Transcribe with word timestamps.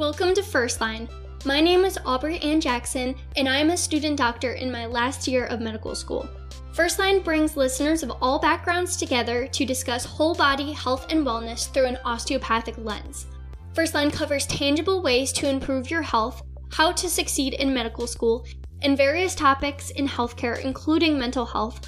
Welcome 0.00 0.32
to 0.32 0.42
First 0.42 0.80
Line. 0.80 1.10
My 1.44 1.60
name 1.60 1.84
is 1.84 1.98
Aubrey 2.06 2.38
Ann 2.38 2.58
Jackson, 2.58 3.14
and 3.36 3.46
I 3.46 3.58
am 3.58 3.68
a 3.68 3.76
student 3.76 4.16
doctor 4.16 4.54
in 4.54 4.72
my 4.72 4.86
last 4.86 5.28
year 5.28 5.44
of 5.44 5.60
medical 5.60 5.94
school. 5.94 6.26
First 6.72 6.98
Line 6.98 7.20
brings 7.20 7.54
listeners 7.54 8.02
of 8.02 8.10
all 8.22 8.38
backgrounds 8.38 8.96
together 8.96 9.46
to 9.48 9.66
discuss 9.66 10.06
whole 10.06 10.34
body 10.34 10.72
health 10.72 11.12
and 11.12 11.26
wellness 11.26 11.70
through 11.70 11.84
an 11.84 11.98
osteopathic 12.02 12.78
lens. 12.78 13.26
First 13.74 13.92
Line 13.92 14.10
covers 14.10 14.46
tangible 14.46 15.02
ways 15.02 15.32
to 15.32 15.50
improve 15.50 15.90
your 15.90 16.00
health, 16.00 16.40
how 16.72 16.92
to 16.92 17.10
succeed 17.10 17.52
in 17.52 17.74
medical 17.74 18.06
school, 18.06 18.46
and 18.80 18.96
various 18.96 19.34
topics 19.34 19.90
in 19.90 20.08
healthcare, 20.08 20.64
including 20.64 21.18
mental 21.18 21.44
health, 21.44 21.78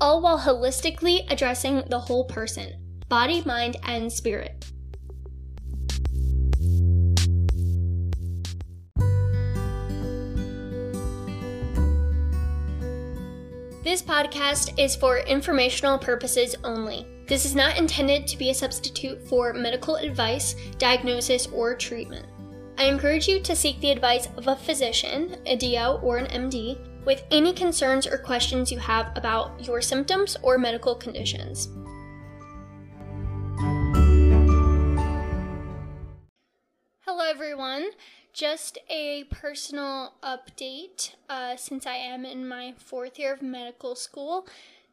all 0.00 0.22
while 0.22 0.38
holistically 0.38 1.30
addressing 1.30 1.82
the 1.90 2.00
whole 2.00 2.24
person 2.24 2.72
body, 3.10 3.42
mind, 3.44 3.76
and 3.84 4.10
spirit. 4.10 4.64
This 13.84 14.02
podcast 14.02 14.76
is 14.76 14.96
for 14.96 15.18
informational 15.20 15.98
purposes 15.98 16.56
only. 16.64 17.06
This 17.28 17.44
is 17.44 17.54
not 17.54 17.78
intended 17.78 18.26
to 18.26 18.36
be 18.36 18.50
a 18.50 18.54
substitute 18.54 19.24
for 19.28 19.52
medical 19.52 19.94
advice, 19.94 20.56
diagnosis, 20.78 21.46
or 21.46 21.76
treatment. 21.76 22.26
I 22.76 22.86
encourage 22.86 23.28
you 23.28 23.38
to 23.40 23.54
seek 23.54 23.78
the 23.78 23.92
advice 23.92 24.26
of 24.36 24.48
a 24.48 24.56
physician, 24.56 25.36
a 25.46 25.54
DO, 25.54 26.00
or 26.02 26.16
an 26.16 26.26
MD 26.26 27.04
with 27.06 27.22
any 27.30 27.52
concerns 27.52 28.04
or 28.04 28.18
questions 28.18 28.72
you 28.72 28.80
have 28.80 29.16
about 29.16 29.64
your 29.64 29.80
symptoms 29.80 30.36
or 30.42 30.58
medical 30.58 30.96
conditions. 30.96 31.68
Hello, 37.06 37.24
everyone. 37.30 37.90
Just 38.38 38.78
a 38.88 39.24
personal 39.32 40.12
update 40.22 41.16
uh, 41.28 41.56
since 41.56 41.88
I 41.88 41.96
am 41.96 42.24
in 42.24 42.46
my 42.46 42.72
fourth 42.76 43.18
year 43.18 43.32
of 43.32 43.42
medical 43.42 43.96
school. 43.96 44.46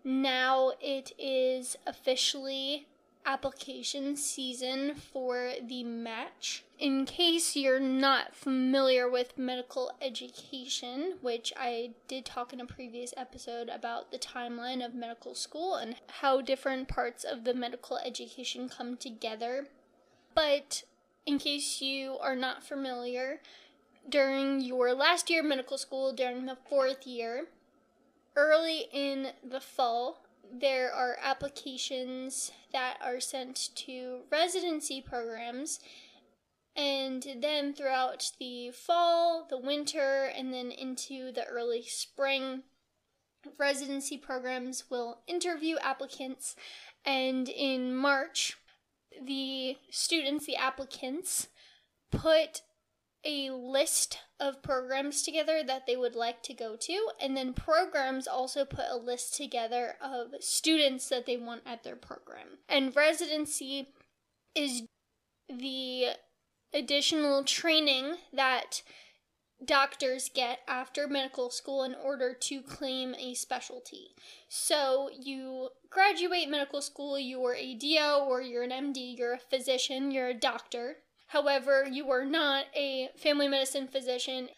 Now 0.04 0.72
it 0.82 1.12
is 1.20 1.76
officially 1.86 2.88
application 3.24 4.16
season 4.16 4.96
for 4.96 5.52
the 5.62 5.84
match. 5.84 6.64
In 6.80 7.06
case 7.06 7.56
you're 7.56 7.80
not 7.80 8.36
familiar 8.36 9.08
with 9.08 9.38
medical 9.38 9.92
education, 10.02 11.18
which 11.22 11.54
I 11.56 11.92
did 12.08 12.26
talk 12.26 12.52
in 12.52 12.60
a 12.60 12.66
previous 12.66 13.14
episode 13.16 13.70
about 13.70 14.12
the 14.12 14.18
timeline 14.18 14.84
of 14.84 14.96
medical 14.96 15.36
school 15.36 15.76
and 15.76 15.98
how 16.08 16.42
different 16.42 16.88
parts 16.88 17.24
of 17.24 17.44
the 17.44 17.54
medical 17.54 18.00
education 18.00 18.70
come 18.70 18.98
together. 18.98 19.68
But 20.34 20.82
in 21.26 21.40
case 21.40 21.82
you 21.82 22.18
are 22.20 22.36
not 22.36 22.64
familiar, 22.64 23.42
during 24.08 24.62
your 24.62 24.94
last 24.94 25.30
year 25.30 25.40
of 25.42 25.48
medical 25.48 25.78
school, 25.78 26.14
during 26.14 26.46
the 26.46 26.58
fourth 26.70 27.08
year, 27.08 27.46
early 28.36 28.86
in 28.94 29.30
the 29.44 29.60
fall, 29.60 30.22
there 30.52 30.94
are 30.94 31.18
applications 31.24 32.52
that 32.72 32.98
are 33.02 33.20
sent 33.20 33.70
to 33.76 34.20
residency 34.32 35.02
programs. 35.02 35.80
And 36.76 37.26
then 37.40 37.74
throughout 37.74 38.32
the 38.38 38.70
fall, 38.72 39.48
the 39.50 39.58
winter, 39.58 40.26
and 40.26 40.54
then 40.54 40.72
into 40.72 41.32
the 41.32 41.46
early 41.46 41.84
spring, 41.84 42.64
residency 43.58 44.18
programs 44.18 44.84
will 44.90 45.20
interview 45.26 45.78
applicants. 45.78 46.56
And 47.06 47.48
in 47.48 47.96
March, 47.96 48.58
the 49.24 49.78
students, 49.90 50.46
the 50.46 50.56
applicants, 50.56 51.48
put 52.12 52.62
a 53.26 53.50
list 53.50 54.20
of 54.40 54.62
programs 54.62 55.24
together 55.24 55.64
that 55.66 55.88
they 55.88 55.96
would 55.96 56.16
like 56.16 56.44
to 56.44 56.54
go 56.54 56.76
to, 56.76 57.10
and 57.20 57.36
then 57.36 57.54
programs 57.54 58.28
also 58.28 58.66
put 58.66 58.86
a 58.90 58.98
list 58.98 59.36
together 59.36 59.96
of 60.02 60.28
students 60.40 61.10
that 61.10 61.26
they 61.26 61.38
want 61.38 61.62
at 61.66 61.84
their 61.84 61.96
program. 61.96 62.60
And 62.70 62.96
residency 62.96 63.90
is 64.54 64.84
the 65.50 66.10
additional 66.74 67.44
training 67.44 68.16
that 68.34 68.84
doctors 69.64 70.30
get 70.34 70.60
after 70.68 71.08
medical 71.08 71.50
school 71.50 71.84
in 71.84 71.96
order 71.96 72.34
to 72.34 72.62
claim 72.62 73.16
a 73.16 73.34
specialty. 73.34 74.16
So 74.50 75.10
you 75.18 75.70
graduate 75.90 76.50
medical 76.50 76.82
school, 76.82 77.18
you're 77.18 77.56
a 77.56 77.74
DO 77.74 78.26
or 78.28 78.42
you're 78.42 78.64
an 78.64 78.72
MD, 78.72 79.18
you're 79.18 79.34
a 79.34 79.40
physician, 79.40 80.12
you're 80.12 80.30
a 80.30 80.34
doctor. 80.34 80.98
However, 81.28 81.88
you 81.90 82.12
are 82.12 82.26
not 82.26 82.66
a 82.76 83.10
family 83.18 83.48
medicine 83.48 83.88
physician. 83.88 84.50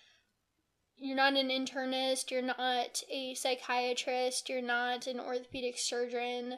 You're 1.00 1.16
not 1.16 1.36
an 1.36 1.50
internist, 1.50 2.32
you're 2.32 2.42
not 2.42 3.04
a 3.12 3.36
psychiatrist, 3.36 4.50
you're 4.50 4.64
not 4.64 5.06
an 5.06 5.20
orthopedic 5.20 5.78
surgeon, 5.78 6.58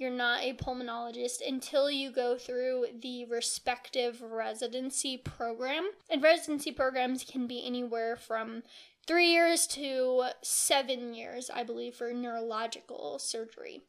you're 0.00 0.10
not 0.10 0.42
a 0.42 0.54
pulmonologist 0.54 1.46
until 1.46 1.90
you 1.90 2.10
go 2.10 2.36
through 2.36 2.86
the 3.00 3.26
respective 3.26 4.22
residency 4.22 5.16
program. 5.16 5.90
And 6.08 6.22
residency 6.22 6.72
programs 6.72 7.22
can 7.24 7.46
be 7.46 7.64
anywhere 7.64 8.16
from 8.16 8.62
three 9.06 9.30
years 9.32 9.66
to 9.68 10.24
seven 10.42 11.14
years, 11.14 11.50
I 11.52 11.64
believe, 11.64 11.94
for 11.94 12.12
neurological 12.12 13.18
surgery. 13.18 13.82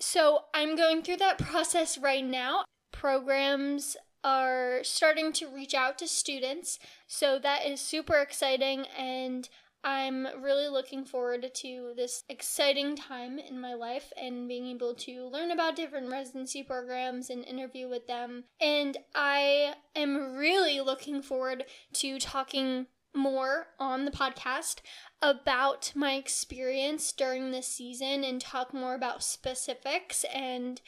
So 0.00 0.44
I'm 0.52 0.74
going 0.74 1.02
through 1.02 1.18
that 1.18 1.38
process 1.38 1.96
right 1.96 2.24
now. 2.24 2.64
Programs 2.90 3.96
are 4.24 4.80
starting 4.82 5.32
to 5.32 5.48
reach 5.48 5.74
out 5.74 5.98
to 5.98 6.08
students, 6.08 6.78
so 7.06 7.38
that 7.38 7.66
is 7.66 7.80
super 7.80 8.16
exciting 8.16 8.86
and 8.96 9.48
I'm 9.84 10.26
really 10.40 10.68
looking 10.68 11.04
forward 11.04 11.50
to 11.52 11.92
this 11.96 12.24
exciting 12.28 12.96
time 12.96 13.38
in 13.38 13.60
my 13.60 13.74
life 13.74 14.12
and 14.20 14.46
being 14.46 14.66
able 14.66 14.94
to 14.94 15.26
learn 15.26 15.50
about 15.50 15.76
different 15.76 16.10
residency 16.10 16.62
programs 16.62 17.30
and 17.30 17.44
interview 17.44 17.88
with 17.88 18.06
them. 18.06 18.44
And 18.60 18.96
I 19.14 19.74
am 19.96 20.36
really 20.36 20.80
looking 20.80 21.20
forward 21.22 21.64
to 21.94 22.18
talking 22.18 22.86
more 23.14 23.66
on 23.78 24.04
the 24.04 24.10
podcast 24.10 24.76
about 25.20 25.92
my 25.94 26.14
experience 26.14 27.12
during 27.12 27.50
this 27.50 27.66
season 27.66 28.24
and 28.24 28.40
talk 28.40 28.72
more 28.72 28.94
about 28.94 29.22
specifics 29.22 30.24
and 30.32 30.80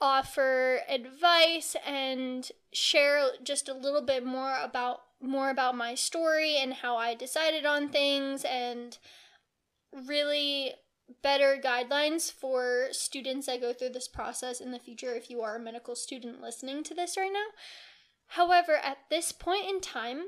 offer 0.00 0.80
advice 0.88 1.76
and 1.86 2.50
share 2.72 3.28
just 3.42 3.68
a 3.68 3.74
little 3.74 4.02
bit 4.02 4.24
more 4.24 4.56
about 4.62 5.00
more 5.20 5.50
about 5.50 5.76
my 5.76 5.94
story 5.94 6.56
and 6.56 6.74
how 6.74 6.96
I 6.96 7.14
decided 7.14 7.64
on 7.64 7.88
things 7.88 8.44
and 8.44 8.96
really 9.92 10.74
better 11.22 11.58
guidelines 11.62 12.32
for 12.32 12.88
students 12.90 13.46
that 13.46 13.60
go 13.60 13.72
through 13.72 13.90
this 13.90 14.08
process 14.08 14.60
in 14.60 14.72
the 14.72 14.78
future 14.78 15.14
if 15.14 15.30
you 15.30 15.40
are 15.42 15.56
a 15.56 15.60
medical 15.60 15.94
student 15.94 16.40
listening 16.40 16.82
to 16.84 16.94
this 16.94 17.16
right 17.16 17.32
now. 17.32 17.46
However, 18.28 18.76
at 18.76 18.98
this 19.08 19.32
point 19.32 19.68
in 19.68 19.80
time, 19.80 20.24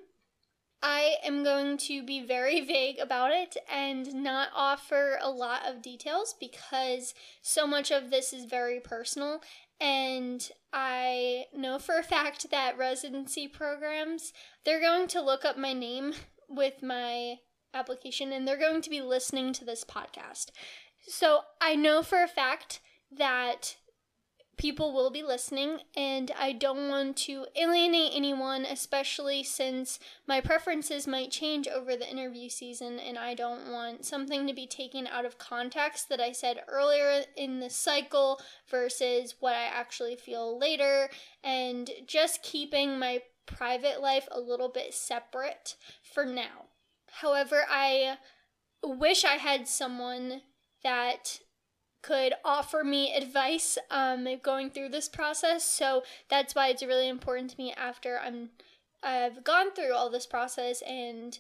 I 0.81 1.17
am 1.25 1.43
going 1.43 1.77
to 1.79 2.05
be 2.05 2.25
very 2.25 2.61
vague 2.65 2.99
about 2.99 3.33
it 3.33 3.57
and 3.73 4.15
not 4.15 4.51
offer 4.55 5.19
a 5.21 5.31
lot 5.31 5.63
of 5.67 5.83
details 5.83 6.35
because 6.39 7.15
so 7.43 7.67
much 7.67 7.91
of 7.91 8.11
this 8.11 8.33
is 8.33 8.45
very 8.45 8.81
personal 8.81 9.41
and 9.81 10.49
I 10.73 11.45
know 11.55 11.79
for 11.79 11.99
a 11.99 12.03
fact 12.03 12.51
that 12.51 12.79
residency 12.79 13.49
programs, 13.49 14.33
they're 14.65 14.81
going 14.81 15.09
to 15.09 15.21
look 15.21 15.45
up 15.45 15.57
my 15.57 15.73
name 15.73 16.15
with 16.49 16.83
my 16.83 17.37
application 17.75 18.33
and 18.33 18.47
they're 18.47 18.59
going 18.59 18.83
to 18.83 18.91
be 18.91 19.01
listening 19.01 19.53
to 19.55 19.65
this 19.65 19.85
podcast. 19.85 20.47
So 21.07 21.41
I 21.61 21.77
know 21.77 22.03
for 22.03 22.23
a 22.23 22.29
fact 22.29 22.81
that 23.17 23.77
people 24.59 24.93
will 24.93 25.11
be 25.11 25.23
listening, 25.23 25.79
and 25.97 26.31
I 26.39 26.53
don't 26.53 26.89
want 26.89 27.17
to 27.19 27.47
alienate 27.57 28.13
anyone, 28.15 28.65
especially 28.65 29.43
since 29.43 29.99
my 30.27 30.41
preferences 30.41 31.07
might 31.07 31.31
change 31.31 31.67
over 31.67 31.97
the 31.97 32.11
interview 32.11 32.49
season, 32.49 32.99
and 32.99 33.17
I 33.17 33.35
don't 33.35 33.71
want 33.71 34.05
something 34.05 34.47
to 34.47 34.53
be 34.53 34.67
taken 34.67 35.07
out 35.07 35.25
of 35.25 35.39
context 35.39 36.09
that 36.09 36.21
I 36.21 36.33
said 36.33 36.63
earlier 36.69 37.23
in 37.37 37.61
the 37.61 37.71
cycle 37.71 38.41
versus 38.69 39.37
what 39.41 39.55
I 39.55 39.65
actually 39.65 40.17
feel 40.17 40.59
later, 40.59 41.09
and 41.43 41.89
just 42.07 42.43
keeping 42.43 42.99
my 42.99 43.23
private 43.47 44.03
life 44.03 44.29
a 44.31 44.41
little 44.41 44.69
bit 44.69 44.93
separate 44.93 45.77
for 46.03 46.27
now. 46.27 46.67
However, 47.11 47.63
I 47.71 48.19
wish 48.83 49.25
I 49.25 49.35
had 49.37 49.67
someone 49.67 50.43
that 50.83 51.41
could 52.03 52.35
offer 52.45 52.85
me 52.85 53.15
advice 53.15 53.79
um, 53.91 54.27
going 54.43 54.71
through 54.71 54.91
this 54.91 55.09
process. 55.09 55.65
So 55.65 56.03
that's 56.29 56.55
why 56.55 56.69
it's 56.69 56.83
really 56.83 57.09
important 57.09 57.51
to 57.51 57.59
me 57.59 57.73
after 57.77 58.19
I'm 58.19 58.51
I've 59.03 59.45
gone 59.45 59.73
through 59.73 59.95
all 59.95 60.11
this 60.11 60.27
process 60.27 60.83
and 60.83 61.39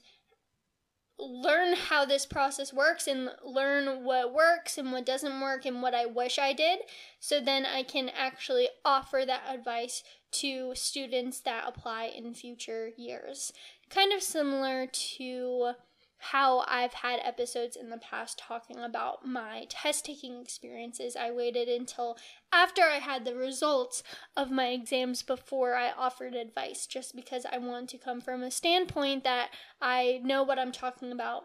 learn 1.18 1.74
how 1.74 2.04
this 2.04 2.24
process 2.24 2.72
works 2.72 3.08
and 3.08 3.30
learn 3.44 4.04
what 4.04 4.32
works 4.32 4.78
and 4.78 4.92
what 4.92 5.04
doesn't 5.04 5.40
work 5.40 5.66
and 5.66 5.82
what 5.82 5.94
I 5.94 6.06
wish 6.06 6.38
I 6.38 6.52
did. 6.52 6.80
So 7.18 7.40
then 7.40 7.66
I 7.66 7.82
can 7.82 8.08
actually 8.08 8.68
offer 8.84 9.24
that 9.26 9.42
advice 9.48 10.04
to 10.30 10.72
students 10.74 11.40
that 11.40 11.64
apply 11.66 12.12
in 12.16 12.34
future 12.34 12.90
years. 12.96 13.52
Kind 13.90 14.12
of 14.12 14.22
similar 14.22 14.86
to 14.86 15.72
how 16.18 16.64
I've 16.66 16.94
had 16.94 17.20
episodes 17.22 17.76
in 17.76 17.90
the 17.90 17.98
past 17.98 18.38
talking 18.38 18.78
about 18.78 19.26
my 19.26 19.66
test 19.68 20.04
taking 20.04 20.40
experiences. 20.40 21.16
I 21.16 21.30
waited 21.30 21.68
until 21.68 22.16
after 22.52 22.82
I 22.82 22.98
had 22.98 23.24
the 23.24 23.34
results 23.34 24.02
of 24.36 24.50
my 24.50 24.68
exams 24.68 25.22
before 25.22 25.74
I 25.74 25.90
offered 25.90 26.34
advice, 26.34 26.86
just 26.86 27.14
because 27.14 27.46
I 27.50 27.58
want 27.58 27.88
to 27.90 27.98
come 27.98 28.20
from 28.20 28.42
a 28.42 28.50
standpoint 28.50 29.24
that 29.24 29.50
I 29.80 30.20
know 30.24 30.42
what 30.42 30.58
I'm 30.58 30.72
talking 30.72 31.12
about 31.12 31.44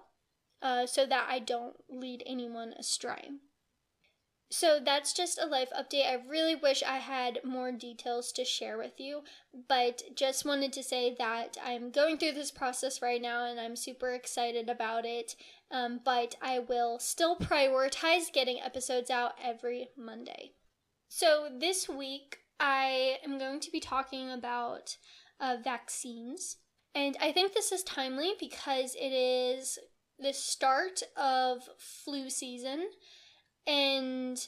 uh, 0.62 0.86
so 0.88 1.06
that 1.06 1.28
I 1.30 1.40
don't 1.40 1.76
lead 1.90 2.24
anyone 2.26 2.74
astray. 2.74 3.30
So 4.54 4.80
that's 4.80 5.14
just 5.14 5.42
a 5.42 5.48
life 5.48 5.72
update. 5.76 6.06
I 6.06 6.20
really 6.30 6.54
wish 6.54 6.84
I 6.84 7.00
had 7.00 7.40
more 7.44 7.72
details 7.72 8.32
to 8.34 8.46
share 8.46 8.78
with 8.78 9.00
you, 9.00 9.24
but 9.68 10.04
just 10.16 10.46
wanted 10.46 10.72
to 10.74 10.84
say 10.84 11.16
that 11.18 11.58
I'm 11.66 11.90
going 11.90 12.20
through 12.20 12.34
this 12.34 12.52
process 12.52 13.02
right 13.02 13.20
now 13.20 13.46
and 13.46 13.60
I'm 13.60 13.76
super 13.76 14.12
excited 14.12 14.70
about 14.70 15.06
it. 15.06 15.36
Um, 15.72 16.02
but 16.06 16.36
I 16.40 16.60
will 16.60 17.00
still 17.00 17.36
prioritize 17.36 18.32
getting 18.32 18.62
episodes 18.62 19.10
out 19.10 19.32
every 19.44 19.88
Monday. 19.98 20.52
So 21.08 21.48
this 21.52 21.90
week, 21.90 22.38
I 22.60 23.18
am 23.26 23.40
going 23.40 23.60
to 23.60 23.72
be 23.72 23.80
talking 23.80 24.30
about 24.30 24.98
uh, 25.40 25.58
vaccines. 25.64 26.58
And 26.94 27.18
I 27.20 27.32
think 27.32 27.56
this 27.56 27.72
is 27.72 27.82
timely 27.82 28.34
because 28.40 28.94
it 28.94 29.14
is 29.14 29.80
the 30.20 30.32
start 30.32 31.02
of 31.18 31.68
flu 31.80 32.30
season 32.30 32.90
and 33.68 34.40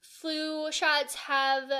flu 0.00 0.70
shots 0.72 1.14
have 1.14 1.70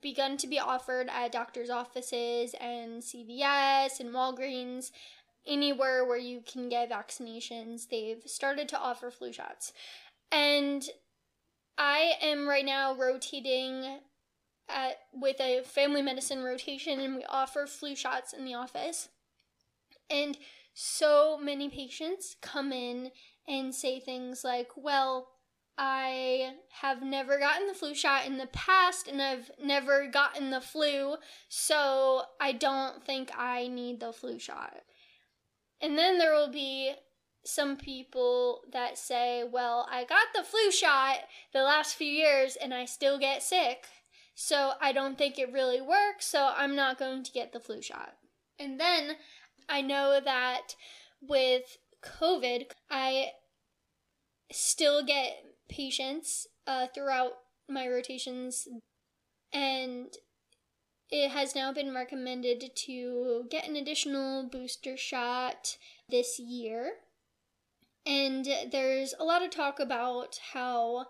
begun 0.00 0.36
to 0.38 0.46
be 0.46 0.58
offered 0.58 1.08
at 1.08 1.32
doctors' 1.32 1.70
offices 1.70 2.54
and 2.60 3.02
CVS 3.02 4.00
and 4.00 4.10
Walgreens. 4.14 4.90
Anywhere 5.46 6.04
where 6.04 6.18
you 6.18 6.42
can 6.46 6.68
get 6.68 6.90
vaccinations, 6.90 7.88
they've 7.88 8.22
started 8.26 8.68
to 8.68 8.78
offer 8.78 9.10
flu 9.10 9.32
shots. 9.32 9.72
And 10.30 10.86
I 11.78 12.12
am 12.20 12.46
right 12.46 12.64
now 12.64 12.94
rotating 12.94 14.00
at, 14.68 14.98
with 15.14 15.40
a 15.40 15.62
family 15.64 16.02
medicine 16.02 16.42
rotation, 16.42 17.00
and 17.00 17.16
we 17.16 17.24
offer 17.24 17.66
flu 17.66 17.96
shots 17.96 18.34
in 18.34 18.44
the 18.44 18.54
office. 18.54 19.08
And 20.10 20.36
so 20.74 21.38
many 21.42 21.68
patients 21.68 22.36
come 22.42 22.70
in 22.72 23.10
and 23.48 23.74
say 23.74 23.98
things 23.98 24.44
like, 24.44 24.68
Well, 24.76 25.29
I 25.82 26.56
have 26.82 27.02
never 27.02 27.38
gotten 27.38 27.66
the 27.66 27.72
flu 27.72 27.94
shot 27.94 28.26
in 28.26 28.36
the 28.36 28.48
past 28.48 29.08
and 29.08 29.22
I've 29.22 29.50
never 29.64 30.06
gotten 30.08 30.50
the 30.50 30.60
flu, 30.60 31.16
so 31.48 32.24
I 32.38 32.52
don't 32.52 33.02
think 33.02 33.30
I 33.34 33.66
need 33.66 33.98
the 33.98 34.12
flu 34.12 34.38
shot. 34.38 34.74
And 35.80 35.96
then 35.96 36.18
there 36.18 36.34
will 36.34 36.52
be 36.52 36.92
some 37.46 37.78
people 37.78 38.60
that 38.70 38.98
say, 38.98 39.42
well, 39.50 39.88
I 39.90 40.04
got 40.04 40.26
the 40.34 40.42
flu 40.42 40.70
shot 40.70 41.20
the 41.54 41.62
last 41.62 41.94
few 41.94 42.10
years 42.10 42.56
and 42.56 42.74
I 42.74 42.84
still 42.84 43.18
get 43.18 43.42
sick, 43.42 43.86
so 44.34 44.72
I 44.82 44.92
don't 44.92 45.16
think 45.16 45.38
it 45.38 45.50
really 45.50 45.80
works, 45.80 46.26
so 46.26 46.52
I'm 46.54 46.76
not 46.76 46.98
going 46.98 47.24
to 47.24 47.32
get 47.32 47.54
the 47.54 47.60
flu 47.60 47.80
shot. 47.80 48.12
And 48.58 48.78
then 48.78 49.12
I 49.66 49.80
know 49.80 50.20
that 50.22 50.74
with 51.22 51.78
COVID, 52.04 52.66
I 52.90 53.28
still 54.52 55.02
get 55.02 55.38
patients 55.70 56.46
uh, 56.66 56.86
throughout 56.94 57.32
my 57.68 57.88
rotations, 57.88 58.68
and 59.52 60.08
it 61.10 61.30
has 61.30 61.54
now 61.54 61.72
been 61.72 61.94
recommended 61.94 62.70
to 62.86 63.44
get 63.50 63.68
an 63.68 63.76
additional 63.76 64.48
booster 64.48 64.96
shot 64.96 65.76
this 66.08 66.38
year. 66.38 66.92
And 68.06 68.46
there's 68.70 69.14
a 69.18 69.24
lot 69.24 69.42
of 69.42 69.50
talk 69.50 69.78
about 69.78 70.38
how 70.52 71.06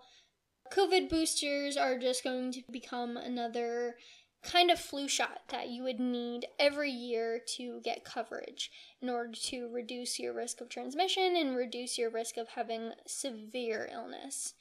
COVID 0.73 1.09
boosters 1.09 1.77
are 1.77 1.97
just 1.97 2.23
going 2.23 2.51
to 2.53 2.61
become 2.71 3.17
another 3.17 3.95
kind 4.43 4.71
of 4.71 4.79
flu 4.79 5.07
shot 5.07 5.41
that 5.49 5.69
you 5.69 5.83
would 5.83 5.99
need 5.99 6.47
every 6.57 6.89
year 6.89 7.39
to 7.55 7.79
get 7.83 8.03
coverage 8.03 8.71
in 9.01 9.09
order 9.09 9.33
to 9.33 9.69
reduce 9.71 10.19
your 10.19 10.33
risk 10.33 10.61
of 10.61 10.69
transmission 10.69 11.35
and 11.35 11.55
reduce 11.55 11.97
your 11.97 12.09
risk 12.09 12.37
of 12.37 12.49
having 12.49 12.91
severe 13.05 13.87
illness. 13.93 14.53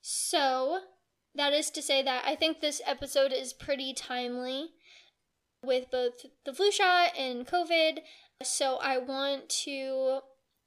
So, 0.00 0.80
that 1.34 1.52
is 1.52 1.70
to 1.70 1.82
say 1.82 2.02
that 2.02 2.24
I 2.26 2.34
think 2.34 2.60
this 2.60 2.80
episode 2.86 3.32
is 3.32 3.52
pretty 3.52 3.92
timely 3.92 4.70
with 5.62 5.90
both 5.90 6.24
the 6.46 6.54
flu 6.54 6.72
shot 6.72 7.10
and 7.18 7.46
COVID. 7.46 7.98
So, 8.42 8.76
I 8.76 8.96
want 8.98 9.50
to 9.64 10.20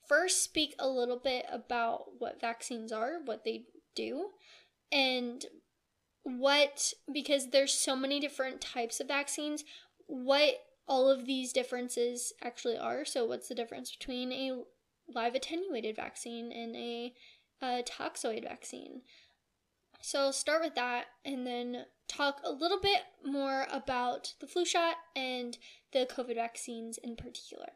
first 0.07 0.43
speak 0.43 0.75
a 0.77 0.87
little 0.87 1.19
bit 1.19 1.45
about 1.51 2.19
what 2.19 2.41
vaccines 2.41 2.91
are, 2.91 3.19
what 3.23 3.43
they 3.45 3.63
do, 3.95 4.29
and 4.91 5.45
what 6.37 6.93
because 7.11 7.49
there's 7.49 7.73
so 7.73 7.95
many 7.95 8.19
different 8.19 8.61
types 8.61 8.99
of 8.99 9.07
vaccines, 9.07 9.63
what 10.07 10.65
all 10.87 11.09
of 11.09 11.25
these 11.25 11.53
differences 11.53 12.33
actually 12.41 12.77
are. 12.77 13.05
So 13.05 13.25
what's 13.25 13.47
the 13.47 13.55
difference 13.55 13.95
between 13.95 14.31
a 14.31 14.63
live 15.13 15.35
attenuated 15.35 15.95
vaccine 15.95 16.51
and 16.51 16.75
a, 16.75 17.13
a 17.61 17.83
toxoid 17.83 18.43
vaccine? 18.43 19.01
So 20.01 20.19
I'll 20.19 20.33
start 20.33 20.61
with 20.61 20.75
that 20.75 21.05
and 21.25 21.45
then 21.45 21.85
talk 22.07 22.41
a 22.43 22.51
little 22.51 22.79
bit 22.79 23.01
more 23.25 23.67
about 23.71 24.33
the 24.39 24.47
flu 24.47 24.65
shot 24.65 24.95
and 25.15 25.57
the 25.91 26.05
COVID 26.05 26.35
vaccines 26.35 26.97
in 26.97 27.15
particular. 27.15 27.69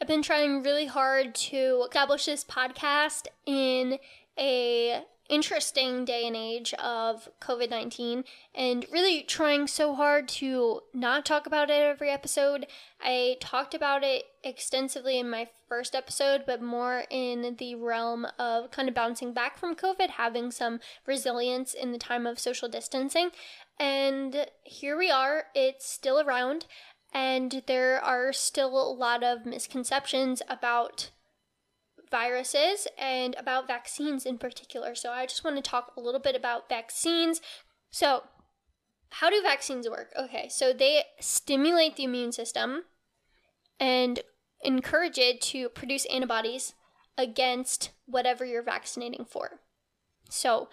I've 0.00 0.08
been 0.08 0.22
trying 0.22 0.62
really 0.62 0.86
hard 0.86 1.34
to 1.36 1.84
establish 1.88 2.26
this 2.26 2.44
podcast 2.44 3.28
in 3.46 3.98
a 4.38 5.04
interesting 5.28 6.04
day 6.04 6.26
and 6.26 6.36
age 6.36 6.74
of 6.74 7.28
COVID 7.40 7.70
19 7.70 8.24
and 8.54 8.86
really 8.92 9.22
trying 9.22 9.66
so 9.66 9.94
hard 9.94 10.28
to 10.28 10.80
not 10.92 11.24
talk 11.24 11.46
about 11.46 11.70
it 11.70 11.80
every 11.80 12.10
episode. 12.10 12.66
I 13.00 13.36
talked 13.40 13.74
about 13.74 14.04
it 14.04 14.24
extensively 14.42 15.18
in 15.18 15.30
my 15.30 15.48
first 15.68 15.94
episode, 15.94 16.44
but 16.46 16.62
more 16.62 17.04
in 17.10 17.56
the 17.58 17.74
realm 17.74 18.26
of 18.38 18.70
kind 18.70 18.88
of 18.88 18.94
bouncing 18.94 19.32
back 19.32 19.58
from 19.58 19.74
COVID, 19.74 20.10
having 20.10 20.50
some 20.50 20.80
resilience 21.06 21.74
in 21.74 21.92
the 21.92 21.98
time 21.98 22.26
of 22.26 22.38
social 22.38 22.68
distancing. 22.68 23.30
And 23.80 24.46
here 24.62 24.96
we 24.96 25.10
are, 25.10 25.44
it's 25.54 25.88
still 25.88 26.20
around, 26.20 26.66
and 27.12 27.62
there 27.66 28.00
are 28.00 28.32
still 28.32 28.70
a 28.70 28.94
lot 28.94 29.22
of 29.22 29.46
misconceptions 29.46 30.42
about 30.48 31.10
viruses 32.14 32.86
and 32.96 33.34
about 33.34 33.66
vaccines 33.66 34.24
in 34.24 34.38
particular. 34.38 34.94
So 34.94 35.10
I 35.10 35.26
just 35.26 35.42
want 35.42 35.56
to 35.56 35.62
talk 35.62 35.94
a 35.96 36.00
little 36.00 36.20
bit 36.20 36.36
about 36.36 36.68
vaccines. 36.68 37.40
So, 37.90 38.22
how 39.10 39.30
do 39.30 39.42
vaccines 39.42 39.88
work? 39.88 40.12
Okay, 40.16 40.48
so 40.48 40.72
they 40.72 41.02
stimulate 41.20 41.96
the 41.96 42.04
immune 42.04 42.30
system 42.30 42.84
and 43.80 44.20
encourage 44.62 45.18
it 45.18 45.40
to 45.40 45.68
produce 45.68 46.06
antibodies 46.06 46.74
against 47.18 47.90
whatever 48.06 48.44
you're 48.44 48.62
vaccinating 48.62 49.24
for. 49.24 49.60
So, 50.30 50.68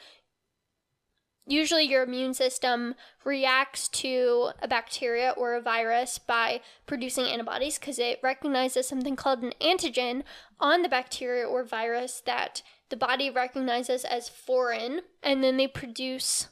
Usually, 1.47 1.83
your 1.83 2.03
immune 2.03 2.33
system 2.33 2.95
reacts 3.25 3.87
to 3.89 4.51
a 4.61 4.67
bacteria 4.67 5.33
or 5.35 5.55
a 5.55 5.61
virus 5.61 6.19
by 6.19 6.61
producing 6.85 7.25
antibodies 7.25 7.79
because 7.79 7.97
it 7.97 8.19
recognizes 8.21 8.87
something 8.87 9.15
called 9.15 9.41
an 9.41 9.53
antigen 9.59 10.23
on 10.59 10.83
the 10.83 10.89
bacteria 10.89 11.45
or 11.45 11.63
virus 11.63 12.21
that 12.25 12.61
the 12.89 12.97
body 12.97 13.29
recognizes 13.29 14.05
as 14.05 14.29
foreign, 14.29 15.01
and 15.23 15.43
then 15.43 15.57
they 15.57 15.67
produce 15.67 16.49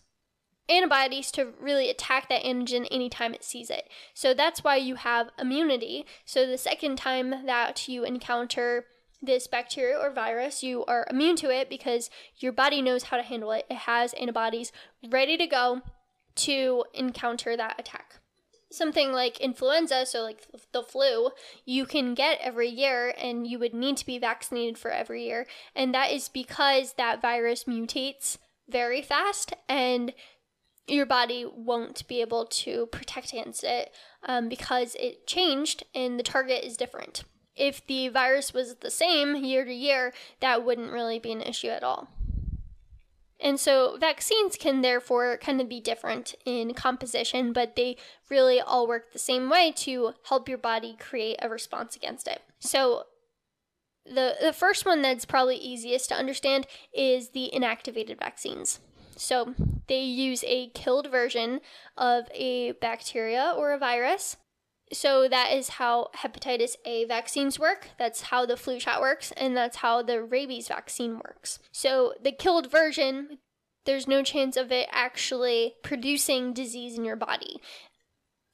antibodies 0.69 1.31
to 1.31 1.53
really 1.60 1.89
attack 1.89 2.29
that 2.29 2.43
antigen 2.43 2.88
anytime 2.89 3.34
it 3.34 3.43
sees 3.43 3.69
it. 3.69 3.89
So 4.13 4.34
that's 4.34 4.63
why 4.63 4.77
you 4.77 4.96
have 4.96 5.29
immunity. 5.38 6.05
So 6.25 6.48
the 6.48 6.58
second 6.58 6.98
time 6.98 7.46
that 7.46 7.88
you 7.88 8.03
encounter 8.03 8.86
this 9.21 9.47
bacteria 9.47 9.97
or 9.97 10.11
virus, 10.11 10.63
you 10.63 10.85
are 10.85 11.07
immune 11.09 11.35
to 11.38 11.49
it 11.49 11.69
because 11.69 12.09
your 12.38 12.51
body 12.51 12.81
knows 12.81 13.03
how 13.03 13.17
to 13.17 13.23
handle 13.23 13.51
it. 13.51 13.65
It 13.69 13.77
has 13.77 14.13
antibodies 14.13 14.71
ready 15.07 15.38
to 15.38 15.47
go 15.47 15.81
to 16.35 16.85
encounter 16.93 17.57
that 17.57 17.79
attack. 17.79 18.15
Something 18.71 19.11
like 19.11 19.39
influenza, 19.39 20.05
so 20.05 20.21
like 20.21 20.45
the 20.71 20.83
flu, 20.83 21.31
you 21.65 21.85
can 21.85 22.13
get 22.13 22.39
every 22.41 22.69
year 22.69 23.13
and 23.19 23.47
you 23.47 23.57
would 23.57 23.73
need 23.73 23.97
to 23.97 24.05
be 24.05 24.19
vaccinated 24.19 24.77
for 24.77 24.91
every 24.91 25.25
year. 25.25 25.47
And 25.75 25.93
that 25.93 26.11
is 26.11 26.29
because 26.29 26.93
that 26.93 27.21
virus 27.21 27.63
mutates 27.63 28.38
very 28.69 29.01
fast 29.01 29.53
and 29.67 30.13
your 30.88 31.05
body 31.05 31.45
won't 31.51 32.07
be 32.07 32.21
able 32.21 32.45
to 32.45 32.85
protect 32.88 33.33
against 33.33 33.63
it 33.63 33.91
um, 34.23 34.49
because 34.49 34.95
it 34.99 35.27
changed 35.27 35.83
and 35.93 36.19
the 36.19 36.23
target 36.23 36.63
is 36.63 36.77
different 36.77 37.23
if 37.59 37.85
the 37.85 38.07
virus 38.07 38.53
was 38.53 38.75
the 38.75 38.91
same 38.91 39.35
year 39.35 39.65
to 39.65 39.73
year, 39.73 40.13
that 40.39 40.63
wouldn't 40.63 40.91
really 40.91 41.19
be 41.19 41.31
an 41.31 41.41
issue 41.41 41.67
at 41.67 41.83
all. 41.83 42.07
And 43.41 43.59
so 43.59 43.97
vaccines 43.97 44.57
can 44.57 44.81
therefore 44.81 45.37
kind 45.37 45.61
of 45.61 45.69
be 45.69 45.79
different 45.79 46.35
in 46.45 46.73
composition, 46.73 47.53
but 47.53 47.75
they 47.75 47.95
really 48.29 48.59
all 48.59 48.87
work 48.87 49.13
the 49.13 49.19
same 49.19 49.49
way 49.49 49.71
to 49.77 50.13
help 50.27 50.49
your 50.49 50.57
body 50.57 50.97
create 50.99 51.37
a 51.41 51.47
response 51.47 51.95
against 51.95 52.27
it. 52.27 52.41
So 52.59 53.03
the 54.05 54.35
the 54.41 54.53
first 54.53 54.85
one 54.85 55.01
that's 55.01 55.25
probably 55.25 55.55
easiest 55.55 56.09
to 56.09 56.15
understand 56.15 56.67
is 56.93 57.29
the 57.29 57.49
inactivated 57.53 58.19
vaccines. 58.19 58.79
So 59.15 59.53
they 59.87 60.01
use 60.01 60.43
a 60.45 60.69
killed 60.69 61.09
version 61.09 61.61
of 61.97 62.25
a 62.33 62.73
bacteria 62.73 63.53
or 63.55 63.71
a 63.71 63.77
virus 63.77 64.37
so 64.91 65.27
that 65.27 65.53
is 65.53 65.69
how 65.69 66.10
hepatitis 66.17 66.75
A 66.86 67.05
vaccines 67.05 67.60
work. 67.60 67.89
That's 67.98 68.22
how 68.24 68.46
the 68.46 68.58
flu 68.58 68.79
shot 68.79 69.01
works, 69.01 69.31
and 69.38 69.55
that's 69.55 69.77
how 69.77 70.01
the 70.01 70.24
rabies 70.24 70.67
vaccine 70.67 71.15
works. 71.17 71.60
So 71.72 72.13
the 72.22 72.31
killed 72.31 72.72
version, 72.72 73.38
there's 73.86 74.08
no 74.08 74.24
chance 74.24 74.58
of 74.58 74.72
it 74.72 74.88
actually 74.91 75.75
producing 75.84 76.53
disease 76.53 76.98
in 76.98 77.05
your 77.05 77.15
body. 77.15 77.62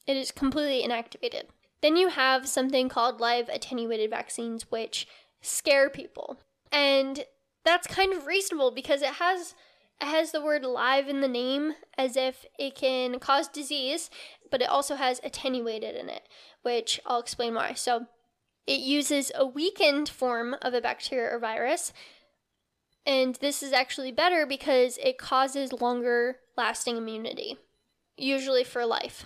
It 0.08 0.18
is 0.18 0.32
completely 0.32 0.88
inactivated. 0.88 1.46
Then 1.82 1.96
you 1.96 2.10
have 2.10 2.48
something 2.48 2.89
called 2.89 3.22
live 3.22 3.50
attenuated 3.50 4.10
vaccines, 4.10 4.70
which 4.70 5.08
scare 5.42 5.89
people. 5.89 6.39
And 6.72 7.25
that's 7.63 7.88
kind 7.88 8.13
of 8.13 8.27
reasonable 8.27 8.72
because 8.72 9.01
it 9.01 9.15
has 9.15 9.56
it 10.02 10.06
has 10.06 10.32
the 10.32 10.42
word 10.42 10.64
live 10.64 11.08
in 11.08 11.22
the 11.22 11.28
name 11.28 11.74
as 11.98 12.18
if 12.18 12.46
it 12.60 12.75
can 12.75 13.20
cause 13.20 13.48
disease, 13.48 14.10
but 14.52 14.62
it 14.62 14.70
also 14.70 14.96
has 14.96 15.22
attenuated 15.24 15.96
in 15.96 16.10
it, 16.10 16.28
which 16.64 17.00
I'll 17.06 17.20
explain 17.20 17.54
why. 17.54 17.74
So 17.74 18.08
it 18.68 18.80
uses 18.80 19.32
a 19.36 19.46
weakened 19.46 20.10
form 20.10 20.56
of 20.62 20.74
a 20.74 20.82
bacteria 20.82 21.34
or 21.34 21.40
virus. 21.40 21.94
And 23.06 23.36
this 23.36 23.62
is 23.62 23.72
actually 23.72 24.12
better 24.12 24.46
because 24.46 24.98
it 25.02 25.18
causes 25.18 25.72
longer 25.72 26.38
lasting 26.58 26.98
immunity, 26.98 27.58
usually 28.18 28.64
for 28.64 28.86
life. 28.86 29.25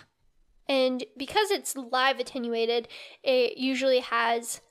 And 0.67 1.03
because 1.17 1.49
it's 1.49 1.75
live 1.75 2.19
attenuated, 2.19 2.87
it 3.23 3.57
usually 3.57 4.01
has 4.01 4.61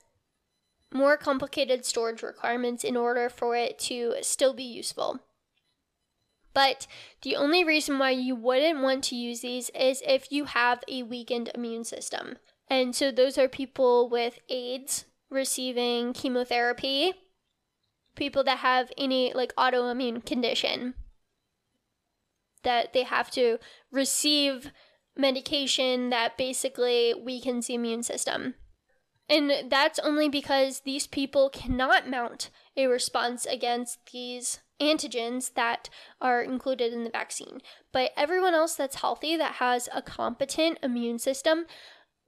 more 0.93 1.17
complicated 1.17 1.85
storage 1.85 2.23
requirements 2.23 2.83
in 2.83 2.95
order 2.95 3.29
for 3.29 3.55
it 3.55 3.77
to 3.79 4.15
still 4.21 4.53
be 4.53 4.63
useful. 4.63 5.19
But 6.53 6.87
the 7.21 7.35
only 7.35 7.63
reason 7.63 7.99
why 7.99 8.11
you 8.11 8.35
wouldn't 8.35 8.81
want 8.81 9.03
to 9.05 9.15
use 9.15 9.41
these 9.41 9.69
is 9.71 10.01
if 10.05 10.31
you 10.31 10.45
have 10.45 10.83
a 10.87 11.03
weakened 11.03 11.51
immune 11.53 11.83
system. 11.83 12.37
And 12.69 12.95
so 12.95 13.11
those 13.11 13.37
are 13.37 13.47
people 13.47 14.09
with 14.09 14.39
AIDS 14.49 15.05
receiving 15.29 16.13
chemotherapy, 16.13 17.13
people 18.15 18.43
that 18.43 18.59
have 18.59 18.91
any 18.97 19.33
like 19.33 19.55
autoimmune 19.55 20.25
condition 20.25 20.95
that 22.63 22.93
they 22.93 23.03
have 23.03 23.31
to 23.31 23.57
receive 23.91 24.71
medication 25.15 26.09
that 26.09 26.37
basically 26.37 27.13
weakens 27.13 27.67
the 27.67 27.75
immune 27.75 28.03
system. 28.03 28.55
And 29.29 29.69
that's 29.69 29.99
only 29.99 30.27
because 30.27 30.81
these 30.81 31.05
people 31.05 31.49
cannot 31.49 32.09
mount 32.09 32.49
a 32.75 32.87
response 32.87 33.45
against 33.45 33.99
these 34.11 34.59
antigens 34.81 35.53
that 35.53 35.89
are 36.19 36.41
included 36.41 36.93
in 36.93 37.03
the 37.03 37.09
vaccine. 37.09 37.61
But 37.91 38.11
everyone 38.17 38.53
else 38.53 38.75
that's 38.75 39.01
healthy, 39.01 39.37
that 39.37 39.55
has 39.55 39.87
a 39.93 40.01
competent 40.01 40.79
immune 40.81 41.19
system, 41.19 41.65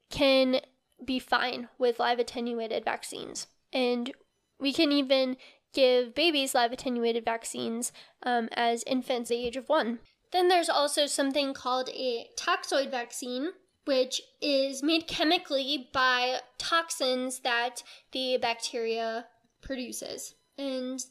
can 0.09 0.61
be 1.03 1.17
fine 1.17 1.69
with 1.79 1.99
live 1.99 2.19
attenuated 2.19 2.85
vaccines. 2.85 3.47
And 3.73 4.11
we 4.59 4.73
can 4.73 4.91
even 4.91 5.37
give 5.73 6.13
babies 6.13 6.53
live 6.53 6.71
attenuated 6.71 7.25
vaccines 7.25 7.91
um, 8.23 8.49
as 8.51 8.83
infants 8.85 9.29
the 9.29 9.35
age 9.35 9.55
of 9.55 9.69
one. 9.69 9.99
Then 10.31 10.49
there's 10.49 10.69
also 10.69 11.07
something 11.07 11.53
called 11.53 11.89
a 11.89 12.27
toxoid 12.37 12.91
vaccine, 12.91 13.49
which 13.85 14.21
is 14.41 14.83
made 14.83 15.07
chemically 15.07 15.89
by 15.93 16.39
toxins 16.57 17.39
that 17.39 17.83
the 18.11 18.37
bacteria 18.41 19.25
produces. 19.61 20.35
And 20.57 21.03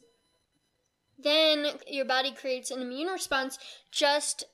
then 1.19 1.67
your 1.87 2.05
body 2.05 2.33
creates 2.33 2.71
an 2.71 2.81
immune 2.81 3.09
response 3.09 3.59
just 3.91 4.45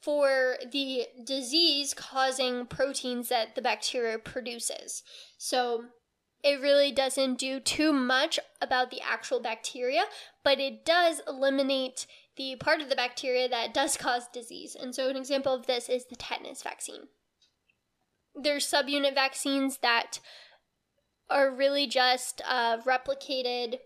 for 0.00 0.56
the 0.70 1.06
disease 1.24 1.94
causing 1.94 2.66
proteins 2.66 3.28
that 3.28 3.54
the 3.54 3.62
bacteria 3.62 4.18
produces. 4.18 5.02
So 5.36 5.84
it 6.42 6.60
really 6.60 6.92
doesn't 6.92 7.38
do 7.38 7.58
too 7.58 7.92
much 7.92 8.38
about 8.62 8.90
the 8.90 9.00
actual 9.00 9.40
bacteria, 9.40 10.04
but 10.44 10.60
it 10.60 10.84
does 10.84 11.20
eliminate 11.26 12.06
the 12.36 12.54
part 12.56 12.80
of 12.80 12.88
the 12.88 12.96
bacteria 12.96 13.48
that 13.48 13.74
does 13.74 13.96
cause 13.96 14.28
disease. 14.32 14.76
And 14.80 14.94
so 14.94 15.08
an 15.08 15.16
example 15.16 15.52
of 15.52 15.66
this 15.66 15.88
is 15.88 16.06
the 16.06 16.16
tetanus 16.16 16.62
vaccine. 16.62 17.08
There's 18.40 18.66
subunit 18.66 19.14
vaccines 19.14 19.78
that 19.78 20.20
are 21.30 21.50
really 21.50 21.86
just 21.86 22.40
uh, 22.48 22.78
replicated 22.78 23.78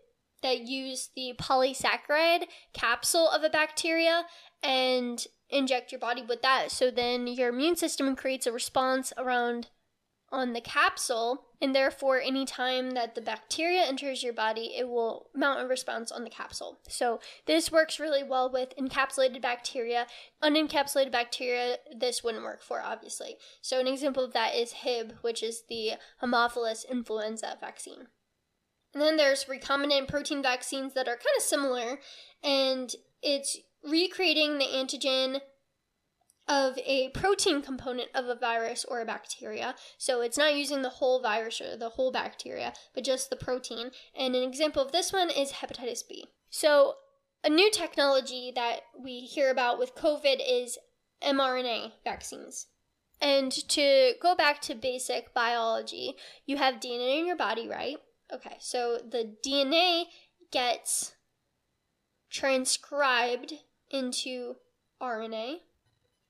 that 0.42 0.62
use 0.62 1.10
the 1.14 1.34
polysaccharide 1.38 2.46
capsule 2.72 3.28
of 3.28 3.42
a 3.44 3.50
bacteria 3.50 4.24
and 4.62 5.26
inject 5.48 5.92
your 5.92 5.98
body 5.98 6.22
with 6.22 6.42
that. 6.42 6.70
So 6.70 6.90
then 6.90 7.26
your 7.26 7.50
immune 7.50 7.76
system 7.76 8.14
creates 8.16 8.46
a 8.46 8.52
response 8.52 9.12
around 9.16 9.68
on 10.30 10.52
the 10.52 10.60
capsule, 10.60 11.44
and 11.62 11.76
therefore, 11.76 12.20
anytime 12.20 12.90
that 12.90 13.14
the 13.14 13.20
bacteria 13.20 13.82
enters 13.82 14.24
your 14.24 14.32
body, 14.32 14.74
it 14.76 14.88
will 14.88 15.28
mount 15.32 15.60
a 15.60 15.66
response 15.66 16.10
on 16.10 16.24
the 16.24 16.30
capsule. 16.30 16.80
So, 16.88 17.20
this 17.46 17.70
works 17.70 18.00
really 18.00 18.24
well 18.24 18.50
with 18.50 18.76
encapsulated 18.76 19.40
bacteria. 19.40 20.08
Unencapsulated 20.42 21.12
bacteria, 21.12 21.76
this 21.96 22.24
wouldn't 22.24 22.42
work 22.42 22.64
for, 22.64 22.82
obviously. 22.82 23.36
So, 23.60 23.78
an 23.78 23.86
example 23.86 24.24
of 24.24 24.32
that 24.32 24.56
is 24.56 24.72
Hib, 24.72 25.14
which 25.22 25.40
is 25.40 25.62
the 25.68 25.92
Haemophilus 26.20 26.84
influenza 26.90 27.56
vaccine. 27.60 28.08
And 28.92 29.00
then 29.00 29.16
there's 29.16 29.44
recombinant 29.44 30.08
protein 30.08 30.42
vaccines 30.42 30.94
that 30.94 31.06
are 31.06 31.16
kind 31.16 31.36
of 31.36 31.44
similar, 31.44 32.00
and 32.42 32.92
it's 33.22 33.56
recreating 33.88 34.58
the 34.58 34.64
antigen 34.64 35.40
of 36.48 36.76
a 36.84 37.10
protein 37.10 37.62
component 37.62 38.08
of 38.14 38.26
a 38.26 38.34
virus 38.34 38.84
or 38.84 39.00
a 39.00 39.06
bacteria. 39.06 39.74
So 39.96 40.20
it's 40.20 40.38
not 40.38 40.56
using 40.56 40.82
the 40.82 40.88
whole 40.88 41.22
virus 41.22 41.60
or 41.60 41.76
the 41.76 41.90
whole 41.90 42.12
bacteria, 42.12 42.72
but 42.94 43.04
just 43.04 43.30
the 43.30 43.36
protein. 43.36 43.90
And 44.16 44.34
an 44.34 44.42
example 44.42 44.82
of 44.82 44.92
this 44.92 45.12
one 45.12 45.30
is 45.30 45.52
hepatitis 45.52 46.02
B. 46.08 46.26
So 46.50 46.94
a 47.44 47.48
new 47.48 47.70
technology 47.70 48.52
that 48.54 48.80
we 48.98 49.20
hear 49.20 49.50
about 49.50 49.78
with 49.78 49.94
COVID 49.94 50.40
is 50.46 50.78
mRNA 51.22 51.92
vaccines. 52.04 52.66
And 53.20 53.52
to 53.68 54.14
go 54.20 54.34
back 54.34 54.60
to 54.62 54.74
basic 54.74 55.32
biology, 55.32 56.16
you 56.44 56.56
have 56.56 56.80
DNA 56.80 57.20
in 57.20 57.26
your 57.26 57.36
body, 57.36 57.68
right? 57.68 57.96
Okay, 58.32 58.56
so 58.58 58.98
the 58.98 59.36
DNA 59.46 60.04
gets 60.50 61.14
transcribed 62.30 63.52
into 63.90 64.56
RNA, 65.00 65.58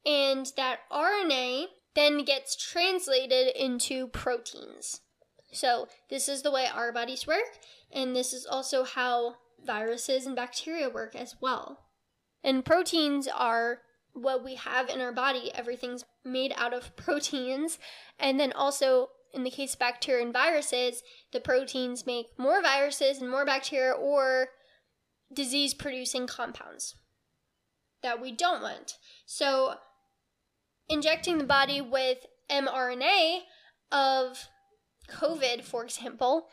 and 0.04 0.50
that 0.56 0.80
RNA 0.90 1.66
then 1.94 2.24
gets 2.24 2.56
translated 2.56 3.54
into 3.56 4.08
proteins. 4.08 5.00
So, 5.52 5.88
this 6.08 6.28
is 6.28 6.42
the 6.42 6.50
way 6.50 6.66
our 6.66 6.92
bodies 6.92 7.26
work, 7.26 7.58
and 7.92 8.16
this 8.16 8.32
is 8.32 8.46
also 8.46 8.84
how 8.84 9.36
viruses 9.64 10.26
and 10.26 10.34
bacteria 10.34 10.88
work 10.88 11.14
as 11.14 11.36
well. 11.40 11.80
And 12.42 12.64
proteins 12.64 13.28
are 13.28 13.80
what 14.14 14.42
we 14.42 14.54
have 14.56 14.88
in 14.88 15.00
our 15.00 15.12
body. 15.12 15.50
Everything's 15.54 16.04
made 16.24 16.52
out 16.56 16.72
of 16.72 16.96
proteins, 16.96 17.78
and 18.18 18.40
then 18.40 18.52
also 18.52 19.08
in 19.32 19.44
the 19.44 19.50
case 19.50 19.74
of 19.74 19.78
bacteria 19.78 20.24
and 20.24 20.32
viruses, 20.32 21.02
the 21.32 21.40
proteins 21.40 22.06
make 22.06 22.26
more 22.38 22.62
viruses 22.62 23.20
and 23.20 23.30
more 23.30 23.46
bacteria 23.46 23.92
or 23.92 24.48
disease 25.32 25.72
producing 25.72 26.26
compounds 26.26 26.96
that 28.02 28.20
we 28.20 28.32
don't 28.32 28.62
want. 28.62 28.98
So, 29.24 29.76
injecting 30.88 31.38
the 31.38 31.44
body 31.44 31.80
with 31.80 32.26
mRNA 32.50 33.40
of 33.90 34.48
COVID, 35.08 35.64
for 35.64 35.84
example, 35.84 36.48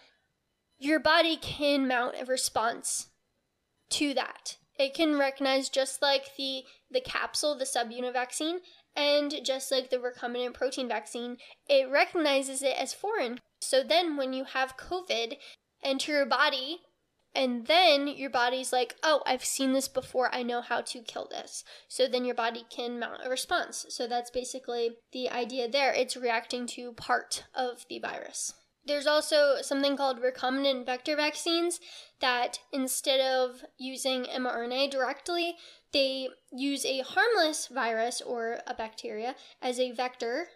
your 0.77 0.99
body 0.99 1.37
can 1.37 1.87
mount 1.87 2.15
a 2.19 2.25
response 2.25 3.07
to 3.89 4.13
that. 4.13 4.57
It 4.77 4.93
can 4.93 5.17
recognize 5.17 5.67
just 5.69 6.01
like 6.01 6.35
the 6.37 6.63
the 6.89 7.01
capsule, 7.01 7.57
the 7.57 7.65
subunit 7.65 8.13
vaccine, 8.13 8.59
and 8.95 9.33
just 9.43 9.71
like 9.71 9.89
the 9.89 9.97
recombinant 9.97 10.53
protein 10.53 10.87
vaccine, 10.87 11.37
it 11.67 11.89
recognizes 11.89 12.63
it 12.63 12.75
as 12.79 12.93
foreign. 12.93 13.39
So 13.61 13.83
then 13.83 14.15
when 14.15 14.33
you 14.33 14.45
have 14.45 14.77
COVID 14.77 15.35
enter 15.83 16.13
your 16.13 16.25
body, 16.25 16.79
and 17.35 17.67
then 17.67 18.07
your 18.07 18.29
body's 18.29 18.73
like, 18.73 18.95
oh, 19.03 19.21
I've 19.25 19.45
seen 19.45 19.73
this 19.73 19.87
before. 19.87 20.33
I 20.33 20.43
know 20.43 20.61
how 20.61 20.81
to 20.81 21.01
kill 21.01 21.27
this. 21.29 21.63
So 21.87 22.07
then 22.07 22.25
your 22.25 22.35
body 22.35 22.65
can 22.69 22.99
mount 22.99 23.21
a 23.23 23.29
response. 23.29 23.85
So 23.89 24.07
that's 24.07 24.31
basically 24.31 24.97
the 25.11 25.29
idea 25.29 25.69
there. 25.69 25.93
It's 25.93 26.17
reacting 26.17 26.65
to 26.67 26.93
part 26.93 27.43
of 27.53 27.85
the 27.87 27.99
virus. 27.99 28.53
There's 28.85 29.05
also 29.05 29.57
something 29.61 29.95
called 29.95 30.21
recombinant 30.21 30.85
vector 30.87 31.15
vaccines 31.15 31.79
that 32.21 32.59
instead 32.71 33.19
of 33.19 33.63
using 33.77 34.23
mRNA 34.23 34.89
directly, 34.89 35.55
they 35.93 36.29
use 36.51 36.85
a 36.85 37.01
harmless 37.01 37.67
virus 37.67 38.21
or 38.21 38.61
a 38.65 38.73
bacteria 38.73 39.35
as 39.61 39.79
a 39.79 39.91
vector, 39.91 40.47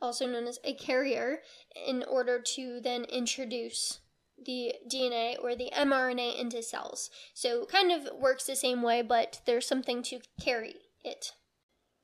also 0.00 0.26
known 0.28 0.46
as 0.46 0.60
a 0.62 0.74
carrier, 0.74 1.40
in 1.86 2.04
order 2.04 2.40
to 2.40 2.80
then 2.80 3.04
introduce 3.04 3.98
the 4.44 4.74
DNA 4.90 5.36
or 5.42 5.54
the 5.54 5.70
mRNA 5.76 6.38
into 6.40 6.62
cells. 6.62 7.10
So 7.34 7.66
kind 7.66 7.90
of 7.92 8.08
works 8.18 8.46
the 8.46 8.56
same 8.56 8.82
way, 8.82 9.02
but 9.02 9.40
there's 9.46 9.66
something 9.66 10.02
to 10.04 10.20
carry 10.40 10.76
it. 11.04 11.32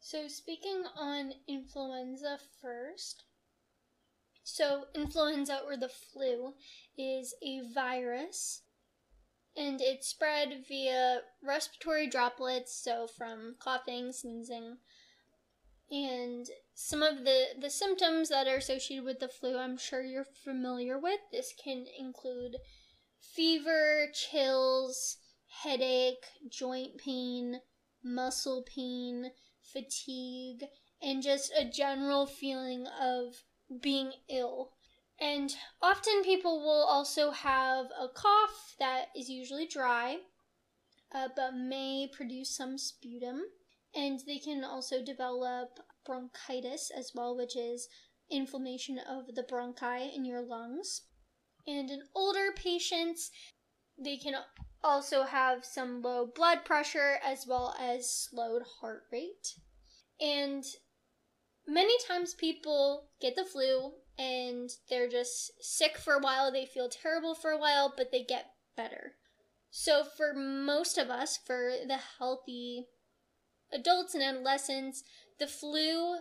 So 0.00 0.28
speaking 0.28 0.84
on 0.96 1.32
influenza 1.46 2.38
first. 2.62 3.24
So 4.42 4.84
influenza 4.94 5.60
or 5.66 5.76
the 5.76 5.90
flu 5.90 6.54
is 6.96 7.34
a 7.42 7.60
virus 7.74 8.62
and 9.58 9.80
it's 9.80 10.06
spread 10.08 10.64
via 10.68 11.20
respiratory 11.42 12.06
droplets, 12.06 12.72
so 12.72 13.08
from 13.08 13.56
coughing, 13.58 14.12
sneezing, 14.12 14.78
and 15.90 16.46
some 16.74 17.02
of 17.02 17.24
the, 17.24 17.46
the 17.60 17.70
symptoms 17.70 18.28
that 18.28 18.46
are 18.46 18.56
associated 18.56 19.04
with 19.04 19.20
the 19.20 19.28
flu, 19.28 19.56
I'm 19.56 19.78
sure 19.78 20.02
you're 20.02 20.26
familiar 20.44 20.98
with. 20.98 21.20
This 21.32 21.54
can 21.62 21.86
include 21.98 22.56
fever, 23.20 24.08
chills, 24.12 25.16
headache, 25.62 26.24
joint 26.48 26.98
pain, 26.98 27.60
muscle 28.04 28.64
pain, 28.74 29.30
fatigue, 29.62 30.64
and 31.02 31.22
just 31.22 31.52
a 31.58 31.64
general 31.64 32.26
feeling 32.26 32.86
of 33.00 33.34
being 33.80 34.12
ill. 34.28 34.72
And 35.20 35.54
often 35.82 36.22
people 36.22 36.60
will 36.60 36.84
also 36.84 37.30
have 37.30 37.86
a 37.86 38.08
cough 38.08 38.76
that 38.78 39.06
is 39.16 39.28
usually 39.28 39.66
dry, 39.66 40.18
uh, 41.12 41.28
but 41.34 41.56
may 41.56 42.08
produce 42.12 42.54
some 42.54 42.78
sputum. 42.78 43.42
And 43.94 44.20
they 44.26 44.38
can 44.38 44.64
also 44.64 45.02
develop 45.04 45.78
bronchitis 46.04 46.90
as 46.96 47.12
well, 47.14 47.36
which 47.36 47.56
is 47.56 47.88
inflammation 48.30 48.98
of 48.98 49.34
the 49.34 49.42
bronchi 49.42 50.14
in 50.14 50.24
your 50.24 50.42
lungs. 50.42 51.02
And 51.66 51.90
in 51.90 52.02
older 52.14 52.52
patients, 52.54 53.30
they 53.98 54.16
can 54.16 54.34
also 54.82 55.24
have 55.24 55.64
some 55.64 56.02
low 56.02 56.26
blood 56.26 56.64
pressure 56.64 57.18
as 57.24 57.46
well 57.46 57.74
as 57.80 58.10
slowed 58.10 58.62
heart 58.80 59.02
rate. 59.12 59.54
And 60.20 60.64
many 61.66 61.94
times 62.06 62.34
people 62.34 63.10
get 63.20 63.36
the 63.36 63.44
flu 63.44 63.92
and 64.18 64.70
they're 64.88 65.08
just 65.08 65.52
sick 65.60 65.96
for 65.96 66.14
a 66.14 66.20
while, 66.20 66.50
they 66.50 66.66
feel 66.66 66.88
terrible 66.88 67.34
for 67.34 67.50
a 67.50 67.58
while, 67.58 67.92
but 67.96 68.10
they 68.10 68.24
get 68.24 68.46
better. 68.76 69.12
So, 69.70 70.02
for 70.02 70.32
most 70.34 70.98
of 70.98 71.10
us, 71.10 71.38
for 71.46 71.72
the 71.86 71.98
healthy 72.18 72.86
adults 73.72 74.14
and 74.14 74.22
adolescents, 74.22 75.04
the 75.38 75.46
flu 75.46 76.16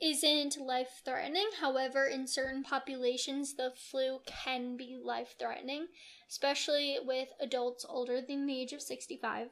isn't 0.00 0.58
life 0.58 1.00
threatening. 1.04 1.48
However, 1.60 2.06
in 2.06 2.26
certain 2.26 2.62
populations, 2.62 3.54
the 3.54 3.72
flu 3.90 4.20
can 4.26 4.76
be 4.76 4.98
life 5.02 5.34
threatening, 5.38 5.86
especially 6.28 6.98
with 7.02 7.28
adults 7.40 7.86
older 7.88 8.20
than 8.20 8.46
the 8.46 8.60
age 8.60 8.72
of 8.72 8.82
65. 8.82 9.48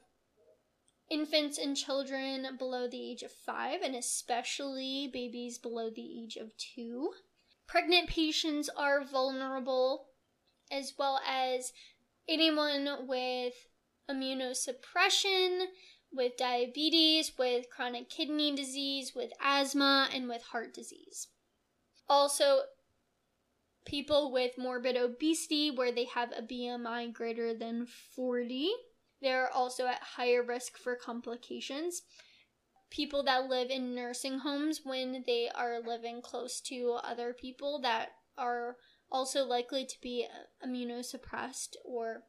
Infants 1.11 1.58
and 1.58 1.76
children 1.76 2.56
below 2.58 2.88
the 2.88 3.11
age 3.11 3.22
of 3.22 3.30
5, 3.30 3.82
and 3.82 3.94
especially 3.94 5.11
babies 5.12 5.58
below 5.58 5.90
the 5.90 6.22
age 6.22 6.37
of 6.37 6.56
2. 6.75 7.11
Pregnant 7.66 8.08
patients 8.08 8.68
are 8.76 9.04
vulnerable, 9.04 10.06
as 10.70 10.94
well 10.99 11.20
as 11.26 11.72
anyone 12.28 12.88
with 13.06 13.54
immunosuppression, 14.11 15.66
with 16.12 16.37
diabetes, 16.37 17.33
with 17.38 17.71
chronic 17.71 18.09
kidney 18.09 18.54
disease, 18.54 19.12
with 19.14 19.33
asthma, 19.40 20.09
and 20.12 20.28
with 20.28 20.42
heart 20.42 20.75
disease. 20.75 21.28
Also, 22.09 22.61
people 23.87 24.30
with 24.30 24.58
morbid 24.58 24.97
obesity, 24.97 25.71
where 25.71 25.93
they 25.93 26.04
have 26.04 26.30
a 26.32 26.43
BMI 26.43 27.13
greater 27.13 27.54
than 27.54 27.86
40, 27.86 28.71
they're 29.21 29.50
also 29.50 29.86
at 29.86 30.02
higher 30.17 30.43
risk 30.43 30.76
for 30.76 30.97
complications. 30.97 32.02
People 32.91 33.23
that 33.23 33.49
live 33.49 33.71
in 33.71 33.95
nursing 33.95 34.41
homes 34.41 34.80
when 34.84 35.25
they 35.26 35.49
are 35.54 35.80
living 35.80 36.21
close 36.21 36.60
to 36.63 36.99
other 37.02 37.32
people 37.32 37.80
that 37.80 38.10
are 38.36 38.76
also 39.10 39.45
likely 39.45 39.86
to 39.86 39.97
be 40.02 40.26
immunosuppressed 40.67 41.76
or, 41.84 42.25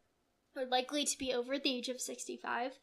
are 0.55 0.65
likely 0.65 1.03
to 1.03 1.17
be 1.17 1.34
over 1.34 1.57
the 1.57 1.75
age 1.77 1.89
of 1.89 1.99
65 1.99 2.73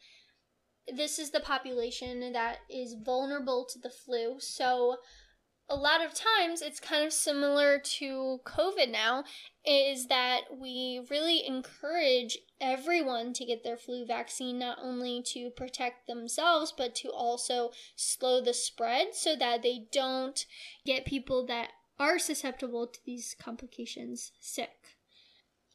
this 0.97 1.19
is 1.19 1.31
the 1.31 1.41
population 1.41 2.33
that 2.33 2.59
is 2.69 2.95
vulnerable 2.95 3.67
to 3.71 3.79
the 3.79 3.91
flu. 3.91 4.37
So 4.39 4.97
a 5.71 5.77
lot 5.77 6.05
of 6.05 6.13
times 6.13 6.63
it's 6.63 6.81
kind 6.81 7.07
of 7.07 7.13
similar 7.13 7.79
to 7.79 8.41
COVID 8.45 8.91
now 8.91 9.23
is 9.65 10.09
that 10.09 10.41
we 10.61 11.07
really 11.09 11.47
encourage 11.47 12.39
everyone 12.61 13.33
to 13.35 13.45
get 13.45 13.63
their 13.63 13.77
flu 13.77 14.05
vaccine 14.05 14.59
not 14.59 14.79
only 14.83 15.23
to 15.27 15.49
protect 15.51 16.09
themselves 16.09 16.75
but 16.77 16.97
to 16.97 17.09
also 17.09 17.71
slow 17.95 18.41
the 18.41 18.53
spread 18.53 19.15
so 19.15 19.37
that 19.37 19.63
they 19.63 19.87
don't 19.93 20.45
get 20.85 21.05
people 21.05 21.47
that 21.47 21.69
are 22.01 22.19
susceptible 22.19 22.89
to 22.89 22.99
these 23.07 23.37
complications 23.41 24.33
sick. 24.41 24.97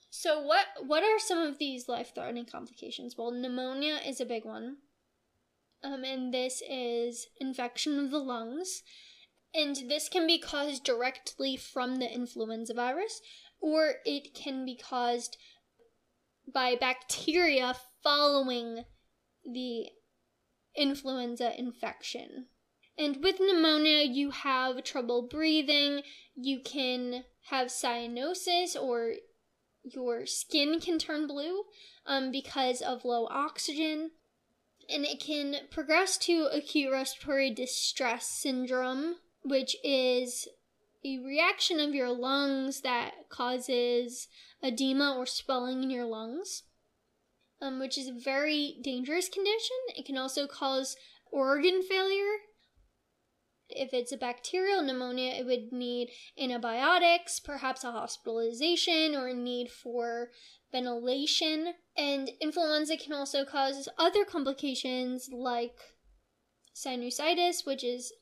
So 0.10 0.41
what 0.41 0.65
what 0.86 1.04
are 1.04 1.19
some 1.19 1.39
of 1.39 1.58
these 1.58 1.88
life-threatening 1.88 2.45
complications? 2.45 3.15
Well, 3.17 3.32
pneumonia 3.32 3.99
is 4.06 4.19
a 4.19 4.25
big 4.25 4.43
one 4.43 4.78
um, 5.86 6.04
and 6.04 6.34
this 6.34 6.62
is 6.67 7.28
infection 7.39 8.00
of 8.00 8.12
the 8.12 8.19
lungs. 8.19 8.82
And 9.54 9.76
this 9.88 10.10
can 10.10 10.28
be 10.28 10.38
caused 10.38 10.84
directly 10.84 11.56
from 11.56 11.98
the 11.98 12.12
influenza 12.12 12.74
virus, 12.74 13.21
or 13.62 13.95
it 14.06 14.34
can 14.34 14.65
be 14.65 14.76
caused 14.76 15.38
by 16.52 16.76
bacteria 16.76 17.76
following 18.04 18.84
the 19.45 19.88
influenza 20.76 21.58
infection. 21.58 22.48
And 22.98 23.24
with 23.24 23.39
pneumonia, 23.39 24.04
you 24.04 24.32
have 24.32 24.84
trouble 24.84 25.28
breathing, 25.30 26.02
you 26.36 26.60
can 26.63 27.24
have 27.50 27.67
cyanosis, 27.67 28.76
or 28.82 29.13
your 29.84 30.26
skin 30.26 30.80
can 30.80 30.98
turn 30.98 31.28
blue 31.28 31.63
um, 32.06 32.32
because 32.32 32.82
of 32.82 33.06
low 33.06 33.28
oxygen 33.30 34.12
and 34.89 35.06
it 35.06 35.19
can 35.19 35.56
progress 35.71 36.17
to 36.19 36.48
acute 36.52 36.91
respiratory 36.91 37.52
distress 37.52 38.28
syndrome, 38.28 39.15
which 39.43 39.76
is 39.84 40.48
a 41.04 41.19
reaction 41.19 41.80
of 41.80 41.93
your 41.93 42.10
lungs 42.10 42.82
that 42.82 43.30
causes 43.30 44.28
edema 44.63 45.15
or 45.15 45.26
swelling 45.26 45.84
in 45.84 45.89
your 45.89 46.06
lungs, 46.06 46.63
um, 47.62 47.80
which 47.80 47.98
is 47.98 48.08
a 48.08 48.13
very 48.13 48.78
dangerous 48.84 49.30
condition. 49.30 49.78
It 49.95 50.06
can 50.06 50.17
also 50.17 50.48
cause 50.48 50.95
organ 51.32 51.82
failure. 51.84 52.38
If 53.69 53.93
it's 53.93 54.12
a 54.12 54.17
bacterial 54.17 54.82
pneumonia, 54.82 55.34
it 55.34 55.45
would 55.45 55.71
need 55.71 56.10
antibiotics, 56.39 57.39
perhaps 57.39 57.84
a 57.84 57.91
hospitalization, 57.91 59.15
or 59.15 59.28
a 59.28 59.34
need 59.34 59.71
for 59.71 60.30
ventilation. 60.71 61.73
And 61.97 62.30
influenza 62.39 62.97
can 62.97 63.13
also 63.13 63.43
cause 63.43 63.89
other 63.97 64.23
complications 64.23 65.30
like 65.32 65.78
sinusitis, 66.75 67.65
which 67.65 67.84
is 67.84 68.13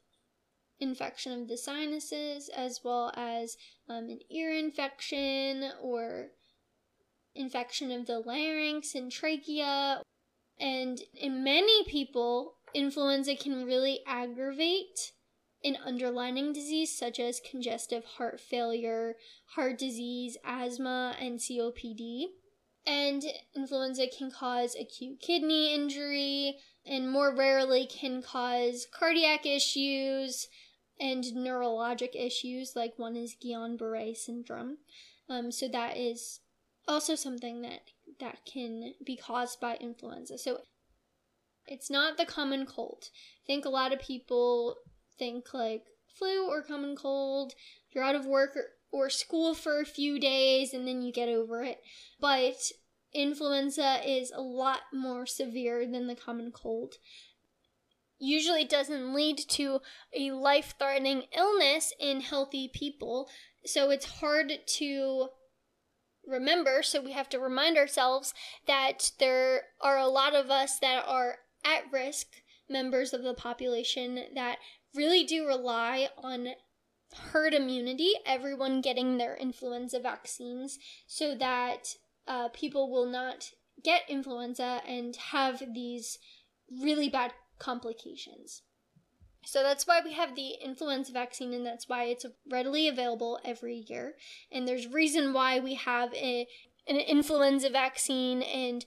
infection 0.80 1.42
of 1.42 1.48
the 1.48 1.58
sinuses, 1.58 2.50
as 2.56 2.82
well 2.84 3.12
as 3.16 3.58
um, 3.90 4.10
an 4.10 4.20
ear 4.30 4.52
infection 4.52 5.72
or 5.82 6.30
infection 7.36 7.92
of 7.92 8.06
the 8.06 8.20
larynx 8.20 8.96
and 8.96 9.12
trachea. 9.12 10.02
And 10.60 11.02
in 11.14 11.44
many 11.44 11.84
people, 11.86 12.56
influenza 12.74 13.36
can 13.36 13.66
really 13.66 14.02
aggravate 14.08 15.12
an 15.64 15.78
underlying 15.86 16.52
disease 16.54 16.98
such 16.98 17.20
as 17.20 17.40
congestive 17.40 18.04
heart 18.04 18.40
failure, 18.40 19.16
heart 19.56 19.78
disease, 19.78 20.38
asthma, 20.44 21.16
and 21.20 21.40
COPD. 21.40 22.26
And 22.86 23.24
influenza 23.56 24.08
can 24.08 24.30
cause 24.30 24.76
acute 24.76 25.22
kidney 25.22 25.74
injury 25.74 26.58
and 26.86 27.10
more 27.10 27.34
rarely 27.34 27.86
can 27.86 28.22
cause 28.22 28.88
cardiac 28.92 29.46
issues 29.46 30.50
and 31.00 31.24
neurologic 31.24 32.14
issues, 32.14 32.74
like 32.76 32.94
one 32.98 33.16
is 33.16 33.36
Guillain 33.44 33.78
Barre 33.78 34.14
syndrome. 34.14 34.78
Um, 35.30 35.52
so 35.52 35.68
that 35.70 35.98
is 35.98 36.42
also 36.88 37.16
something 37.16 37.62
that 37.62 37.82
that 38.20 38.40
can 38.46 38.94
be 39.06 39.18
caused 39.18 39.60
by 39.60 39.76
influenza. 39.76 40.38
So 40.38 40.60
it's 41.66 41.90
not 41.90 42.18
the 42.18 42.26
common 42.26 42.66
cold. 42.66 43.06
I 43.44 43.48
think 43.48 43.66
a 43.66 43.70
lot 43.70 43.94
of 43.94 44.00
people 44.00 44.76
think 45.18 45.54
like 45.54 45.84
flu 46.18 46.48
or 46.48 46.62
common 46.62 46.96
cold. 46.96 47.54
You're 47.92 48.04
out 48.04 48.16
of 48.16 48.26
work 48.26 48.56
or, 48.56 48.66
or 48.92 49.10
school 49.10 49.54
for 49.54 49.80
a 49.80 49.86
few 49.86 50.20
days 50.20 50.74
and 50.74 50.88
then 50.88 51.02
you 51.02 51.12
get 51.12 51.30
over 51.30 51.64
it. 51.64 51.80
But 52.20 52.56
influenza 53.14 54.00
is 54.06 54.32
a 54.32 54.42
lot 54.42 54.82
more 54.94 55.26
severe 55.26 55.86
than 55.90 56.08
the 56.08 56.16
common 56.16 56.52
cold. 56.52 56.96
Usually 58.20 58.64
doesn't 58.64 59.14
lead 59.14 59.38
to 59.50 59.82
a 60.16 60.32
life 60.32 60.76
threatening 60.80 61.24
illness 61.36 61.94
in 62.00 62.22
healthy 62.22 62.70
people, 62.74 63.28
so 63.66 63.90
it's 63.90 64.20
hard 64.20 64.54
to 64.66 65.28
remember. 66.26 66.82
So 66.84 67.02
we 67.02 67.12
have 67.12 67.28
to 67.30 67.40
remind 67.40 67.78
ourselves 67.78 68.34
that 68.66 69.12
there 69.20 69.64
are 69.82 69.98
a 69.98 70.08
lot 70.08 70.36
of 70.36 70.50
us 70.50 70.80
that 70.80 71.04
are 71.06 71.40
at 71.66 71.92
risk 71.92 72.28
members 72.70 73.14
of 73.14 73.24
the 73.24 73.34
population 73.34 74.20
that 74.36 74.58
really 74.96 75.24
do 75.24 75.46
rely 75.46 76.10
on 76.18 76.50
herd 77.32 77.54
immunity, 77.54 78.14
everyone 78.26 78.82
getting 78.82 79.18
their 79.18 79.36
influenza 79.36 80.00
vaccines, 80.00 80.80
so 81.08 81.36
that 81.36 81.96
uh, 82.28 82.50
people 82.50 82.92
will 82.92 83.06
not 83.06 83.52
get 83.84 84.02
influenza 84.08 84.82
and 84.88 85.16
have 85.16 85.64
these 85.74 86.20
really 86.82 87.10
bad 87.10 87.34
complications. 87.60 88.62
So 89.46 89.62
that's 89.62 89.86
why 89.86 90.00
we 90.04 90.14
have 90.14 90.36
the 90.36 90.54
influenza 90.64 91.12
vaccine, 91.12 91.54
and 91.54 91.66
that's 91.66 91.90
why 91.90 92.06
it's 92.06 92.26
readily 92.50 92.88
available 92.88 93.40
every 93.44 93.86
year. 93.88 94.14
And 94.52 94.68
there's 94.68 94.88
reason 94.88 95.34
why 95.34 95.60
we 95.60 95.76
have 95.76 96.14
a, 96.14 96.48
an 96.88 96.96
influenza 96.96 97.70
vaccine 97.70 98.42
and 98.42 98.86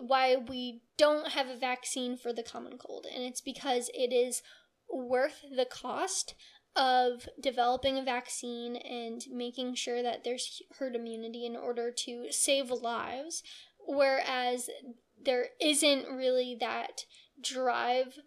why 0.00 0.36
we 0.36 0.82
don't 0.96 1.28
have 1.28 1.48
a 1.48 1.56
vaccine 1.56 2.16
for 2.16 2.32
the 2.32 2.42
common 2.42 2.76
cold. 2.78 3.06
And 3.12 3.22
it's 3.22 3.40
because 3.40 3.88
it 3.94 4.12
is 4.12 4.42
worth 4.92 5.40
the 5.54 5.64
cost 5.64 6.34
of 6.74 7.28
developing 7.40 7.98
a 7.98 8.02
vaccine 8.02 8.76
and 8.76 9.22
making 9.30 9.74
sure 9.74 10.02
that 10.02 10.24
there's 10.24 10.62
herd 10.78 10.94
immunity 10.94 11.44
in 11.44 11.56
order 11.56 11.90
to 11.90 12.26
save 12.30 12.70
lives, 12.70 13.42
whereas 13.86 14.70
there 15.22 15.48
isn't 15.60 16.08
really 16.08 16.56
that 16.58 17.04
drive 17.40 18.18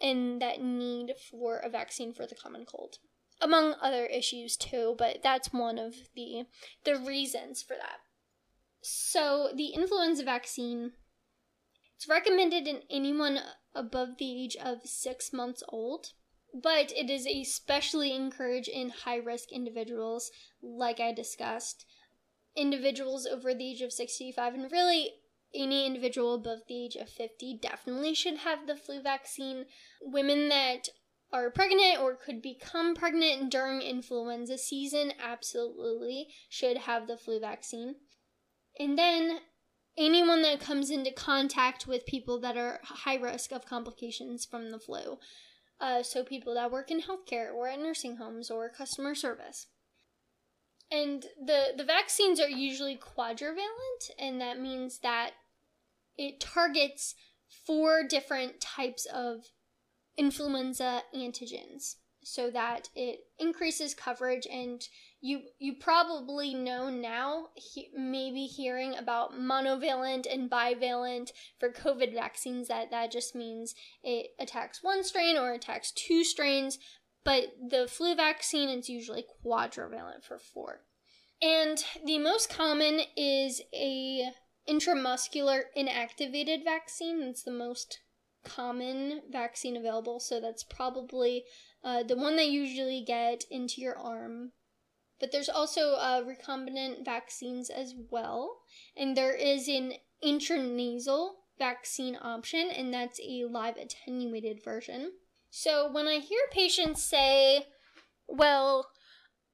and 0.00 0.42
that 0.42 0.60
need 0.60 1.14
for 1.30 1.58
a 1.58 1.68
vaccine 1.68 2.12
for 2.12 2.26
the 2.26 2.34
common 2.34 2.64
cold 2.64 2.98
among 3.40 3.74
other 3.82 4.06
issues 4.06 4.56
too 4.56 4.94
but 4.96 5.18
that's 5.22 5.52
one 5.52 5.78
of 5.78 5.94
the 6.14 6.44
the 6.84 6.96
reasons 6.96 7.62
for 7.62 7.74
that. 7.74 7.98
So 8.80 9.50
the 9.54 9.68
influenza 9.68 10.24
vaccine 10.24 10.92
it's 11.96 12.08
recommended 12.08 12.66
in 12.66 12.80
anyone 12.90 13.38
above 13.74 14.18
the 14.18 14.44
age 14.44 14.56
of 14.56 14.86
6 14.86 15.32
months 15.32 15.62
old 15.68 16.12
but 16.54 16.92
it 16.92 17.08
is 17.08 17.26
especially 17.26 18.14
encouraged 18.14 18.68
in 18.68 18.90
high 18.90 19.16
risk 19.16 19.50
individuals, 19.52 20.30
like 20.62 21.00
I 21.00 21.12
discussed, 21.12 21.86
individuals 22.54 23.26
over 23.26 23.54
the 23.54 23.70
age 23.70 23.80
of 23.80 23.92
65, 23.92 24.54
and 24.54 24.70
really 24.70 25.12
any 25.54 25.86
individual 25.86 26.34
above 26.34 26.60
the 26.68 26.84
age 26.84 26.96
of 26.96 27.08
50 27.08 27.58
definitely 27.62 28.14
should 28.14 28.38
have 28.38 28.66
the 28.66 28.76
flu 28.76 29.00
vaccine. 29.00 29.66
Women 30.02 30.48
that 30.48 30.88
are 31.32 31.50
pregnant 31.50 32.00
or 32.00 32.16
could 32.16 32.42
become 32.42 32.94
pregnant 32.94 33.50
during 33.50 33.80
influenza 33.80 34.58
season 34.58 35.12
absolutely 35.22 36.28
should 36.50 36.78
have 36.78 37.06
the 37.06 37.16
flu 37.16 37.40
vaccine. 37.40 37.96
And 38.78 38.98
then 38.98 39.38
anyone 39.96 40.42
that 40.42 40.60
comes 40.60 40.90
into 40.90 41.12
contact 41.12 41.86
with 41.86 42.06
people 42.06 42.40
that 42.40 42.56
are 42.56 42.80
high 42.82 43.16
risk 43.16 43.52
of 43.52 43.66
complications 43.66 44.44
from 44.44 44.70
the 44.70 44.78
flu. 44.78 45.18
Uh, 45.80 46.02
so 46.02 46.22
people 46.22 46.54
that 46.54 46.70
work 46.70 46.90
in 46.90 47.00
healthcare 47.00 47.52
or 47.52 47.68
at 47.68 47.78
nursing 47.78 48.16
homes 48.16 48.50
or 48.50 48.68
customer 48.68 49.14
service. 49.14 49.66
And 50.90 51.24
the 51.44 51.72
the 51.76 51.84
vaccines 51.84 52.38
are 52.38 52.48
usually 52.48 52.96
quadrivalent, 52.96 54.10
and 54.18 54.40
that 54.40 54.60
means 54.60 54.98
that 54.98 55.30
it 56.16 56.38
targets 56.38 57.14
four 57.66 58.06
different 58.06 58.60
types 58.60 59.06
of 59.06 59.46
influenza 60.16 61.02
antigens 61.14 61.96
so 62.24 62.50
that 62.50 62.88
it 62.94 63.20
increases 63.38 63.94
coverage 63.94 64.46
and 64.50 64.88
you 65.20 65.40
you 65.58 65.74
probably 65.74 66.54
know 66.54 66.88
now 66.88 67.46
he, 67.54 67.88
maybe 67.96 68.44
hearing 68.44 68.94
about 68.96 69.34
monovalent 69.34 70.26
and 70.32 70.50
bivalent 70.50 71.30
for 71.58 71.68
covid 71.70 72.14
vaccines 72.14 72.68
that 72.68 72.90
that 72.90 73.10
just 73.10 73.34
means 73.34 73.74
it 74.04 74.30
attacks 74.38 74.82
one 74.82 75.02
strain 75.02 75.36
or 75.36 75.52
attacks 75.52 75.90
two 75.92 76.22
strains 76.22 76.78
but 77.24 77.54
the 77.70 77.86
flu 77.88 78.14
vaccine 78.14 78.68
is 78.68 78.88
usually 78.88 79.24
quadrivalent 79.44 80.24
for 80.24 80.38
four. 80.38 80.80
And 81.40 81.82
the 82.04 82.18
most 82.18 82.50
common 82.50 83.00
is 83.16 83.60
a 83.72 84.30
intramuscular 84.68 85.62
inactivated 85.76 86.64
vaccine. 86.64 87.22
It's 87.22 87.42
the 87.42 87.50
most 87.50 88.00
common 88.44 89.22
vaccine 89.30 89.76
available 89.76 90.18
so 90.18 90.40
that's 90.40 90.64
probably 90.64 91.44
uh, 91.84 92.02
the 92.02 92.16
one 92.16 92.36
they 92.36 92.46
usually 92.46 93.02
get 93.06 93.44
into 93.50 93.80
your 93.80 93.98
arm. 93.98 94.52
But 95.20 95.30
there's 95.30 95.48
also 95.48 95.94
uh, 95.94 96.22
recombinant 96.22 97.04
vaccines 97.04 97.70
as 97.70 97.94
well. 98.10 98.58
And 98.96 99.16
there 99.16 99.34
is 99.34 99.68
an 99.68 99.94
intranasal 100.24 101.30
vaccine 101.58 102.18
option, 102.20 102.70
and 102.70 102.92
that's 102.92 103.20
a 103.20 103.44
live 103.44 103.76
attenuated 103.76 104.64
version. 104.64 105.12
So 105.50 105.90
when 105.90 106.08
I 106.08 106.18
hear 106.18 106.40
patients 106.50 107.02
say, 107.04 107.66
well, 108.26 108.88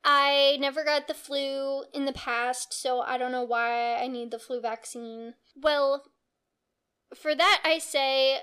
I 0.04 0.56
never 0.60 0.84
got 0.84 1.08
the 1.08 1.14
flu 1.14 1.84
in 1.92 2.04
the 2.04 2.12
past, 2.12 2.72
so 2.72 3.00
I 3.00 3.18
don't 3.18 3.32
know 3.32 3.42
why 3.42 3.96
I 3.96 4.06
need 4.06 4.30
the 4.30 4.38
flu 4.38 4.60
vaccine. 4.60 5.34
Well, 5.54 6.04
for 7.14 7.34
that, 7.34 7.60
I 7.64 7.78
say 7.78 8.38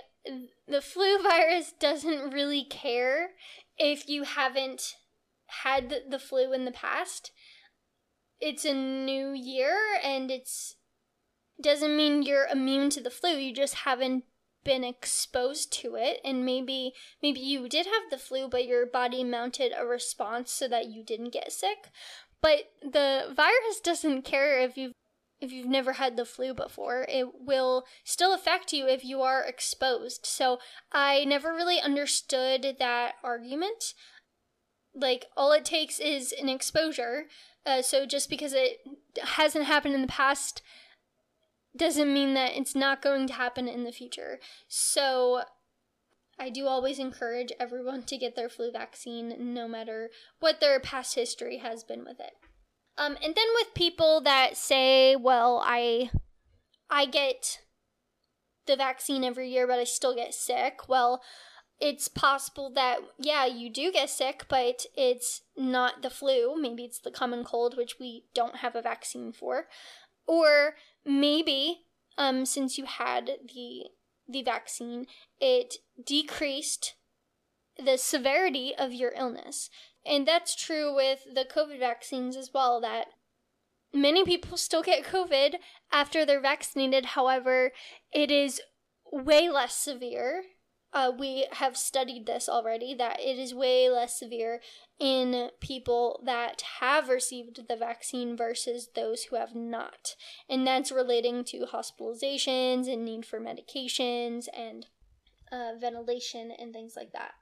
the 0.67 0.81
flu 0.81 1.21
virus 1.23 1.73
doesn't 1.79 2.33
really 2.33 2.65
care 2.65 3.29
if 3.77 4.07
you 4.07 4.23
haven't 4.23 4.95
had 5.47 6.03
the 6.09 6.19
flu 6.19 6.53
in 6.53 6.65
the 6.65 6.71
past. 6.71 7.31
It's 8.39 8.65
a 8.65 8.73
new 8.73 9.31
year 9.31 9.77
and 10.03 10.29
it's 10.29 10.75
doesn't 11.61 11.95
mean 11.95 12.23
you're 12.23 12.47
immune 12.47 12.89
to 12.91 13.01
the 13.01 13.09
flu. 13.09 13.31
You 13.31 13.53
just 13.53 13.75
haven't 13.75 14.25
been 14.63 14.83
exposed 14.83 15.71
to 15.71 15.95
it 15.95 16.19
and 16.25 16.43
maybe 16.43 16.91
maybe 17.21 17.39
you 17.39 17.69
did 17.69 17.85
have 17.85 18.09
the 18.09 18.17
flu 18.17 18.49
but 18.49 18.65
your 18.65 18.83
body 18.83 19.23
mounted 19.23 19.71
a 19.77 19.85
response 19.85 20.51
so 20.51 20.67
that 20.67 20.87
you 20.87 21.03
didn't 21.03 21.31
get 21.33 21.51
sick. 21.51 21.89
But 22.41 22.71
the 22.81 23.31
virus 23.35 23.79
doesn't 23.83 24.23
care 24.23 24.59
if 24.59 24.75
you've 24.77 24.93
if 25.45 25.51
you've 25.51 25.67
never 25.67 25.93
had 25.93 26.17
the 26.17 26.25
flu 26.25 26.53
before, 26.53 27.05
it 27.07 27.27
will 27.39 27.85
still 28.03 28.33
affect 28.33 28.73
you 28.73 28.87
if 28.87 29.05
you 29.05 29.21
are 29.21 29.43
exposed. 29.43 30.25
So 30.25 30.59
I 30.91 31.23
never 31.25 31.53
really 31.53 31.79
understood 31.79 32.75
that 32.79 33.13
argument. 33.23 33.93
Like, 34.93 35.25
all 35.37 35.51
it 35.51 35.65
takes 35.65 35.99
is 35.99 36.33
an 36.33 36.49
exposure. 36.49 37.25
Uh, 37.65 37.81
so 37.81 38.05
just 38.05 38.29
because 38.29 38.53
it 38.53 38.79
hasn't 39.23 39.65
happened 39.65 39.95
in 39.95 40.01
the 40.01 40.07
past 40.07 40.61
doesn't 41.75 42.13
mean 42.13 42.33
that 42.33 42.55
it's 42.55 42.75
not 42.75 43.01
going 43.01 43.27
to 43.27 43.33
happen 43.33 43.67
in 43.67 43.83
the 43.83 43.91
future. 43.91 44.39
So 44.67 45.43
I 46.39 46.49
do 46.49 46.67
always 46.67 46.99
encourage 46.99 47.51
everyone 47.59 48.03
to 48.03 48.17
get 48.17 48.35
their 48.35 48.49
flu 48.49 48.71
vaccine 48.71 49.53
no 49.53 49.67
matter 49.67 50.09
what 50.39 50.59
their 50.59 50.79
past 50.79 51.15
history 51.15 51.57
has 51.57 51.83
been 51.83 52.03
with 52.05 52.19
it. 52.19 52.33
Um, 52.97 53.17
and 53.23 53.35
then 53.35 53.47
with 53.55 53.73
people 53.73 54.21
that 54.21 54.55
say, 54.55 55.15
well, 55.15 55.61
I, 55.63 56.09
I 56.89 57.05
get 57.05 57.59
the 58.67 58.75
vaccine 58.75 59.23
every 59.23 59.49
year, 59.49 59.67
but 59.67 59.79
I 59.79 59.83
still 59.83 60.15
get 60.15 60.33
sick. 60.33 60.87
Well, 60.87 61.21
it's 61.79 62.07
possible 62.07 62.71
that, 62.73 62.99
yeah, 63.19 63.45
you 63.45 63.69
do 63.69 63.91
get 63.91 64.09
sick, 64.09 64.45
but 64.47 64.85
it's 64.95 65.41
not 65.57 66.01
the 66.01 66.09
flu. 66.09 66.55
Maybe 66.59 66.83
it's 66.83 66.99
the 66.99 67.11
common 67.11 67.43
cold, 67.43 67.75
which 67.75 67.99
we 67.99 68.23
don't 68.33 68.57
have 68.57 68.75
a 68.75 68.81
vaccine 68.81 69.33
for. 69.33 69.65
Or 70.25 70.75
maybe, 71.05 71.81
um, 72.17 72.45
since 72.45 72.77
you 72.77 72.85
had 72.85 73.29
the, 73.53 73.87
the 74.27 74.41
vaccine, 74.41 75.05
it 75.41 75.75
decreased 76.03 76.95
the 77.83 77.97
severity 77.97 78.73
of 78.77 78.93
your 78.93 79.11
illness. 79.15 79.69
And 80.05 80.27
that's 80.27 80.55
true 80.55 80.95
with 80.95 81.25
the 81.33 81.45
COVID 81.45 81.79
vaccines 81.79 82.35
as 82.35 82.51
well, 82.53 82.79
that 82.81 83.07
many 83.93 84.23
people 84.23 84.57
still 84.57 84.83
get 84.83 85.05
COVID 85.05 85.55
after 85.91 86.25
they're 86.25 86.41
vaccinated. 86.41 87.07
However, 87.07 87.71
it 88.13 88.29
is 88.29 88.61
way 89.11 89.49
less 89.49 89.75
severe. 89.75 90.43
Uh, 90.93 91.11
we 91.17 91.45
have 91.53 91.75
studied 91.75 92.25
this 92.25 92.47
already 92.47 92.93
that 92.95 93.19
it 93.19 93.37
is 93.37 93.53
way 93.53 93.89
less 93.89 94.17
severe 94.17 94.61
in 94.97 95.49
people 95.59 96.21
that 96.25 96.61
have 96.79 97.09
received 97.09 97.67
the 97.67 97.75
vaccine 97.75 98.37
versus 98.37 98.89
those 98.95 99.23
who 99.23 99.35
have 99.35 99.53
not. 99.53 100.15
And 100.47 100.65
that's 100.65 100.93
relating 100.93 101.43
to 101.45 101.65
hospitalizations 101.65 102.87
and 102.87 103.03
need 103.03 103.25
for 103.25 103.41
medications 103.41 104.45
and 104.55 104.85
uh, 105.51 105.71
ventilation 105.77 106.51
and 106.57 106.71
things 106.71 106.93
like 106.95 107.11
that 107.11 107.33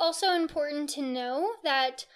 also 0.00 0.32
important 0.32 0.90
to 0.90 1.02
know 1.02 1.52
that 1.62 2.06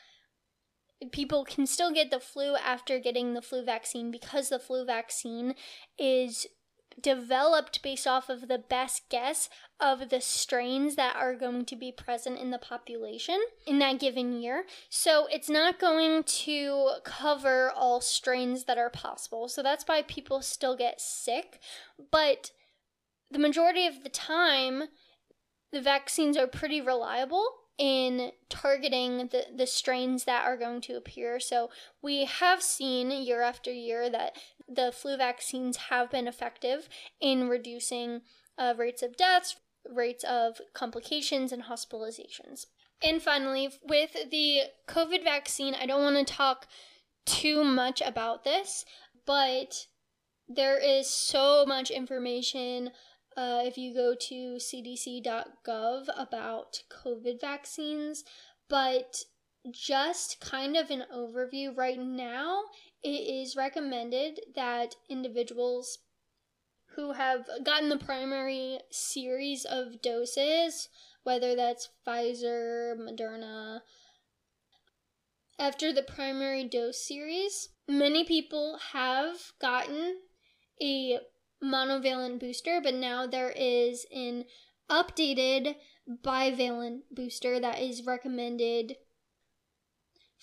people 1.13 1.45
can 1.45 1.67
still 1.67 1.93
get 1.93 2.11
the 2.11 2.21
flu 2.21 2.57
after 2.57 2.99
getting 2.99 3.35
the 3.35 3.43
flu 3.43 3.65
vaccine 3.65 4.11
because 4.11 4.49
the 4.49 4.59
flu 4.59 4.85
vaccine 4.85 5.55
is 5.99 6.47
developed 7.03 7.83
based 7.83 8.07
off 8.07 8.29
of 8.29 8.47
the 8.47 8.59
best 8.59 9.03
guess 9.11 9.49
of 9.81 10.11
the 10.11 10.21
strains 10.21 10.95
that 10.97 11.17
are 11.17 11.35
going 11.35 11.65
to 11.65 11.77
be 11.77 11.91
present 11.91 12.39
in 12.39 12.51
the 12.51 12.59
population 12.59 13.39
in 13.67 13.81
that 13.81 13.99
given 13.99 14.41
year. 14.41 14.65
So 14.89 15.27
it's 15.31 15.51
not 15.51 15.81
going 15.81 16.23
to 16.23 16.91
cover 17.05 17.73
all 17.75 18.01
strains 18.01 18.65
that 18.65 18.79
are 18.79 18.91
possible. 18.91 19.49
So 19.49 19.63
that's 19.63 19.85
why 19.87 20.03
people 20.03 20.41
still 20.41 20.77
get 20.77 21.01
sick. 21.01 21.59
But 22.13 22.53
the 23.31 23.41
majority 23.41 23.87
of 23.87 24.05
the 24.05 24.09
time, 24.09 24.85
the 25.73 25.83
vaccines 25.83 26.37
are 26.37 26.47
pretty 26.47 26.81
reliable 26.81 27.45
in 27.79 28.31
targeting 28.49 29.29
the, 29.33 29.47
the 29.55 29.67
strains 29.67 30.25
that 30.25 30.45
are 30.45 30.57
going 30.57 30.81
to 30.83 30.97
appear. 30.97 31.41
So 31.41 31.71
we 32.03 32.25
have 32.25 32.63
seen 32.63 33.11
year 33.11 33.43
after 33.43 33.73
year 33.73 34.09
that 34.11 34.37
the 34.69 34.93
flu 34.93 35.17
vaccines 35.17 35.77
have 35.89 36.11
been 36.11 36.29
effective 36.29 36.89
in 37.21 37.49
reducing 37.49 38.23
uh, 38.57 38.75
rates 38.77 39.03
of 39.03 39.17
deaths, 39.17 39.57
rates 39.91 40.25
of 40.25 40.61
complications, 40.73 41.53
and 41.53 41.65
hospitalizations. 41.65 42.67
And 43.03 43.21
finally, 43.21 43.71
with 43.83 44.17
the 44.31 44.63
COVID 44.89 45.25
vaccine, 45.25 45.75
I 45.75 45.87
don't 45.87 46.03
want 46.03 46.27
to 46.27 46.33
talk 46.33 46.67
too 47.27 47.65
much 47.65 48.01
about 48.01 48.45
this, 48.45 48.85
but 49.27 49.87
there 50.49 50.79
is 50.79 51.09
so 51.09 51.65
much 51.67 51.91
information 51.91 52.91
uh, 53.37 53.63
if 53.65 53.77
you 53.77 53.95
go 53.95 54.15
to 54.15 54.59
cdc.gov 54.59 56.07
about 56.17 56.83
COVID 56.91 57.41
vaccines, 57.41 58.25
but 58.69 59.17
just 59.71 60.41
kind 60.41 60.77
of 60.77 60.91
an 60.91 61.05
overview 61.15 61.77
right 61.77 61.99
now, 61.99 62.63
it 63.03 63.09
is 63.09 63.57
recommended 63.57 64.41
that 64.55 64.95
individuals 65.09 65.99
who 66.97 67.13
have 67.13 67.49
gotten 67.65 67.89
the 67.89 67.99
primary 67.99 68.79
series 68.91 69.65
of 69.65 70.01
doses, 70.01 70.89
whether 71.25 71.57
that's 71.57 71.89
Pfizer, 72.07 72.95
Moderna, 72.97 73.81
after 75.59 75.93
the 75.93 76.03
primary 76.03 76.65
dose 76.65 77.07
series, 77.07 77.69
many 77.89 78.25
people 78.25 78.79
have 78.93 79.37
gotten 79.61 80.17
a 80.83 81.19
monovalent 81.65 82.39
booster, 82.39 82.81
but 82.83 82.95
now 82.95 83.27
there 83.27 83.53
is 83.57 84.07
an 84.15 84.45
updated 84.91 85.77
bivalent 86.09 87.01
booster 87.11 87.59
that 87.59 87.81
is 87.81 88.05
recommended 88.05 88.97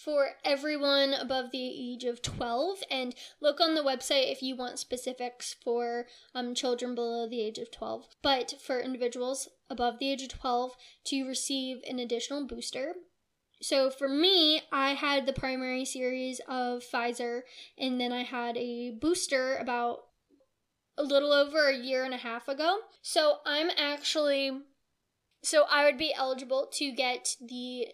for 0.04 0.32
everyone 0.44 1.14
above 1.14 1.52
the 1.52 1.94
age 1.94 2.04
of 2.04 2.22
12 2.22 2.84
and 2.90 3.14
look 3.40 3.60
on 3.60 3.76
the 3.76 3.84
website 3.84 4.32
if 4.32 4.42
you 4.42 4.56
want 4.56 4.80
specifics 4.80 5.56
for 5.64 6.08
um, 6.34 6.56
children 6.56 6.96
below 6.96 7.28
the 7.30 7.42
age 7.42 7.60
of 7.60 7.70
12 7.72 8.08
but 8.24 8.56
for 8.66 8.80
individuals 8.80 9.48
above 9.70 10.00
the 10.00 10.12
age 10.12 10.24
of 10.24 10.30
12 10.30 10.72
to 11.06 11.28
receive 11.28 11.82
an 11.88 12.00
additional 12.00 12.48
booster. 12.48 12.94
So 13.62 13.92
for 13.92 14.10
me 14.10 14.64
i 14.72 14.96
had 14.96 15.28
the 15.28 15.34
primary 15.34 15.86
series 15.86 16.42
of 16.48 16.82
pfizer 16.82 17.42
and 17.78 18.02
then 18.02 18.12
i 18.12 18.24
had 18.24 18.58
a 18.58 18.92
booster 19.00 19.56
about 19.58 20.00
a 20.98 21.04
little 21.04 21.32
over 21.32 21.70
a 21.70 21.78
year 21.78 22.04
and 22.04 22.14
a 22.14 22.18
half 22.18 22.48
ago. 22.48 22.80
So 23.02 23.38
I'm 23.46 23.70
actually 23.78 24.52
so 25.44 25.66
I 25.70 25.86
would 25.86 25.98
be 25.98 26.14
eligible 26.14 26.68
to 26.74 26.92
get 26.92 27.36
the 27.42 27.88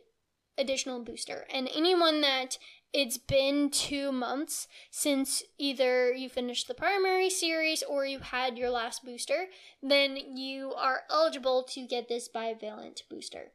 additional 0.58 1.04
booster. 1.04 1.46
And 1.54 1.70
anyone 1.74 2.22
that 2.22 2.58
it's 2.94 3.18
been 3.18 3.70
two 3.70 4.12
months 4.12 4.68
since 4.92 5.44
either 5.58 6.12
you 6.12 6.30
finished 6.30 6.68
the 6.68 6.74
primary 6.74 7.30
series 7.30 7.84
or 7.84 8.06
you 8.06 8.20
had 8.20 8.58
your 8.58 8.70
last 8.70 9.04
booster, 9.06 9.48
then 9.84 10.18
you 10.36 10.74
are 10.74 11.02
eligible 11.10 11.64
to 11.72 11.86
get 11.86 12.08
this 12.08 12.30
bivalent 12.34 13.02
booster. 13.10 13.52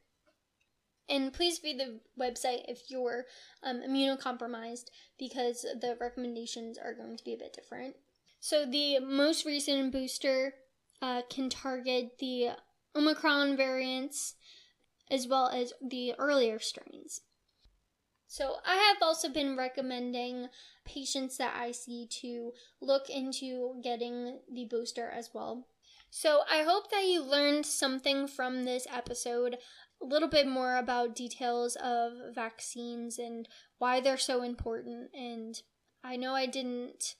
And 1.09 1.33
please 1.33 1.59
read 1.63 1.79
the 1.79 1.99
website 2.19 2.63
if 2.67 2.89
you're 2.89 3.25
um, 3.61 3.81
immunocompromised 3.81 4.85
because 5.19 5.63
the 5.63 5.97
recommendations 5.99 6.77
are 6.77 6.93
going 6.93 7.17
to 7.17 7.23
be 7.23 7.33
a 7.33 7.37
bit 7.37 7.53
different. 7.53 7.95
So 8.43 8.65
the 8.65 8.99
most 8.99 9.45
recent 9.45 9.93
booster 9.93 10.55
uh, 11.01 11.21
can 11.29 11.49
target 11.49 12.17
the 12.19 12.49
Omicron 12.93 13.55
variants 13.55 14.35
as 15.09 15.25
well 15.29 15.47
as 15.47 15.71
the 15.81 16.13
earlier 16.19 16.59
strains. 16.59 17.21
So 18.27 18.55
I 18.65 18.75
have 18.75 18.97
also 19.01 19.29
been 19.29 19.55
recommending 19.55 20.49
patients 20.83 21.37
that 21.37 21.55
I 21.57 21.71
see 21.71 22.05
to 22.19 22.51
look 22.81 23.09
into 23.09 23.79
getting 23.81 24.39
the 24.53 24.65
booster 24.65 25.09
as 25.09 25.29
well. 25.33 25.65
So 26.09 26.41
I 26.51 26.63
hope 26.63 26.91
that 26.91 27.05
you 27.05 27.23
learned 27.23 27.65
something 27.65 28.27
from 28.27 28.65
this 28.65 28.85
episode, 28.93 29.55
a 30.01 30.05
little 30.05 30.27
bit 30.27 30.49
more 30.49 30.75
about 30.75 31.15
details 31.15 31.77
of 31.77 32.11
vaccines 32.35 33.17
and 33.17 33.47
why 33.77 34.01
they're 34.01 34.17
so 34.17 34.43
important. 34.43 35.11
And 35.13 35.55
I 36.03 36.17
know 36.17 36.35
I 36.35 36.45
didn't 36.45 37.15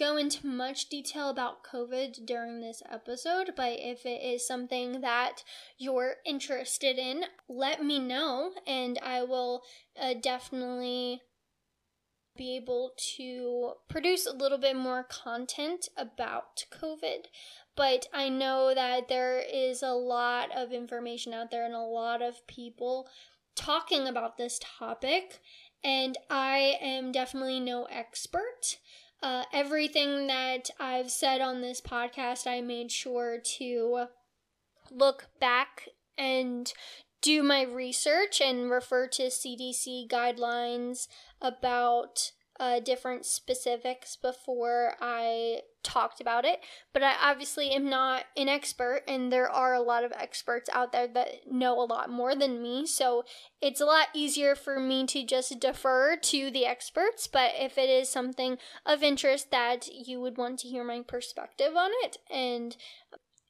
go 0.00 0.16
into 0.16 0.46
much 0.46 0.88
detail 0.88 1.28
about 1.28 1.62
COVID 1.62 2.24
during 2.24 2.60
this 2.60 2.82
episode, 2.90 3.50
but 3.54 3.74
if 3.78 4.06
it 4.06 4.22
is 4.22 4.46
something 4.46 5.02
that 5.02 5.44
you're 5.78 6.14
interested 6.24 6.98
in, 6.98 7.24
let 7.48 7.84
me 7.84 7.98
know 7.98 8.52
and 8.66 8.98
I 9.02 9.22
will 9.22 9.62
uh, 10.00 10.14
definitely 10.20 11.20
be 12.34 12.56
able 12.56 12.92
to 13.16 13.72
produce 13.90 14.26
a 14.26 14.34
little 14.34 14.56
bit 14.56 14.74
more 14.74 15.04
content 15.04 15.88
about 15.98 16.64
COVID. 16.72 17.26
But 17.76 18.06
I 18.14 18.30
know 18.30 18.72
that 18.74 19.08
there 19.08 19.38
is 19.38 19.82
a 19.82 19.92
lot 19.92 20.48
of 20.56 20.72
information 20.72 21.34
out 21.34 21.50
there 21.50 21.66
and 21.66 21.74
a 21.74 21.80
lot 21.80 22.22
of 22.22 22.46
people 22.46 23.06
talking 23.54 24.06
about 24.06 24.38
this 24.38 24.58
topic, 24.78 25.40
and 25.84 26.16
I 26.30 26.78
am 26.80 27.12
definitely 27.12 27.60
no 27.60 27.84
expert. 27.84 28.78
Uh, 29.22 29.44
everything 29.52 30.26
that 30.28 30.70
I've 30.78 31.10
said 31.10 31.40
on 31.40 31.60
this 31.60 31.80
podcast, 31.80 32.46
I 32.46 32.60
made 32.62 32.90
sure 32.90 33.38
to 33.58 34.06
look 34.90 35.28
back 35.38 35.88
and 36.16 36.72
do 37.22 37.42
my 37.42 37.62
research 37.62 38.40
and 38.40 38.70
refer 38.70 39.06
to 39.08 39.24
CDC 39.24 40.08
guidelines 40.08 41.06
about 41.40 42.32
uh, 42.60 42.78
different 42.78 43.24
specifics 43.24 44.16
before 44.16 44.94
I 45.00 45.62
talked 45.82 46.20
about 46.20 46.44
it. 46.44 46.60
But 46.92 47.02
I 47.02 47.14
obviously 47.18 47.70
am 47.70 47.88
not 47.88 48.24
an 48.36 48.48
expert, 48.48 49.02
and 49.08 49.32
there 49.32 49.50
are 49.50 49.72
a 49.72 49.80
lot 49.80 50.04
of 50.04 50.12
experts 50.12 50.68
out 50.70 50.92
there 50.92 51.08
that 51.08 51.50
know 51.50 51.80
a 51.80 51.86
lot 51.86 52.10
more 52.10 52.36
than 52.36 52.62
me. 52.62 52.86
So 52.86 53.24
it's 53.62 53.80
a 53.80 53.86
lot 53.86 54.08
easier 54.14 54.54
for 54.54 54.78
me 54.78 55.06
to 55.06 55.24
just 55.24 55.58
defer 55.58 56.16
to 56.16 56.50
the 56.50 56.66
experts. 56.66 57.26
But 57.26 57.52
if 57.58 57.78
it 57.78 57.88
is 57.88 58.10
something 58.10 58.58
of 58.84 59.02
interest 59.02 59.50
that 59.50 59.88
you 59.88 60.20
would 60.20 60.36
want 60.36 60.58
to 60.60 60.68
hear 60.68 60.84
my 60.84 61.00
perspective 61.00 61.74
on 61.74 61.90
it 62.02 62.18
and 62.30 62.76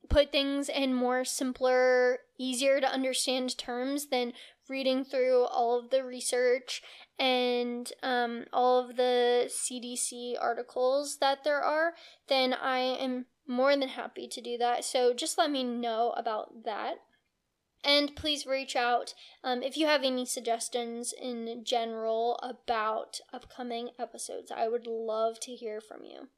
put 0.09 0.31
things 0.31 0.69
in 0.69 0.95
more 0.95 1.25
simpler, 1.25 2.19
easier 2.39 2.81
to 2.81 2.93
understand 2.93 3.59
terms 3.59 4.07
than 4.07 4.33
reading 4.69 5.05
through 5.05 5.45
all 5.47 5.79
of 5.79 5.91
the 5.91 6.05
research 6.05 6.81
and 7.21 7.93
um, 8.03 8.47
all 8.51 8.79
of 8.79 8.97
the 8.97 9.45
CDC 9.47 10.37
articles 10.41 11.19
that 11.19 11.45
there 11.45 11.61
are, 11.61 11.93
then 12.29 12.55
I 12.55 12.79
am 12.79 13.27
more 13.47 13.77
than 13.77 13.91
happy 13.91 14.27
to 14.27 14.41
do 14.41 14.57
that. 14.57 14.87
So 14.87 15.13
just 15.13 15.37
let 15.37 15.51
me 15.51 15.63
know 15.63 16.15
about 16.17 16.65
that. 16.65 16.95
And 17.85 18.17
please 18.17 18.47
reach 18.47 18.75
out 18.75 19.15
um, 19.45 19.63
if 19.63 19.77
you 19.77 19.87
have 19.87 20.03
any 20.03 20.25
suggestions 20.25 21.13
in 21.13 21.63
general 21.63 22.39
about 22.43 23.21
upcoming 23.33 23.91
episodes. 23.99 24.51
I 24.51 24.69
would 24.69 24.87
love 24.87 25.41
to 25.41 25.53
hear 25.53 25.81
from 25.81 26.05
you. 26.05 26.29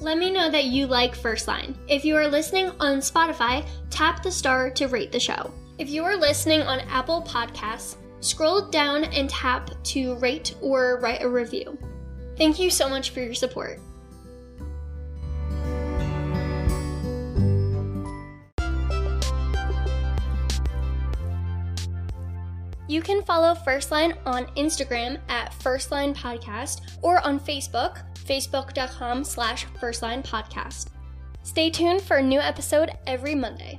Let 0.00 0.18
me 0.18 0.30
know 0.30 0.50
that 0.50 0.66
you 0.66 0.86
like 0.86 1.14
First 1.14 1.48
Line. 1.48 1.76
If 1.88 2.04
you 2.04 2.16
are 2.16 2.28
listening 2.28 2.70
on 2.80 2.98
Spotify, 2.98 3.66
tap 3.88 4.22
the 4.22 4.30
star 4.30 4.70
to 4.70 4.88
rate 4.88 5.10
the 5.10 5.18
show. 5.18 5.52
If 5.78 5.88
you 5.88 6.04
are 6.04 6.16
listening 6.16 6.60
on 6.62 6.80
Apple 6.80 7.22
Podcasts, 7.22 7.96
scroll 8.20 8.68
down 8.68 9.04
and 9.04 9.28
tap 9.28 9.70
to 9.84 10.16
rate 10.16 10.54
or 10.60 11.00
write 11.00 11.22
a 11.22 11.28
review. 11.28 11.78
Thank 12.36 12.58
you 12.58 12.70
so 12.70 12.88
much 12.88 13.10
for 13.10 13.20
your 13.20 13.34
support. 13.34 13.80
You 22.88 23.02
can 23.02 23.22
follow 23.22 23.54
First 23.54 23.90
Line 23.90 24.14
on 24.26 24.46
Instagram 24.56 25.18
at 25.28 25.52
First 25.54 25.90
Line 25.90 26.14
Podcast 26.14 26.82
or 27.02 27.18
on 27.26 27.40
Facebook 27.40 28.02
facebook.com 28.26 29.24
slash 29.24 29.66
firstlinepodcast. 29.80 30.88
Stay 31.42 31.70
tuned 31.70 32.02
for 32.02 32.16
a 32.16 32.22
new 32.22 32.40
episode 32.40 32.90
every 33.06 33.34
Monday. 33.34 33.78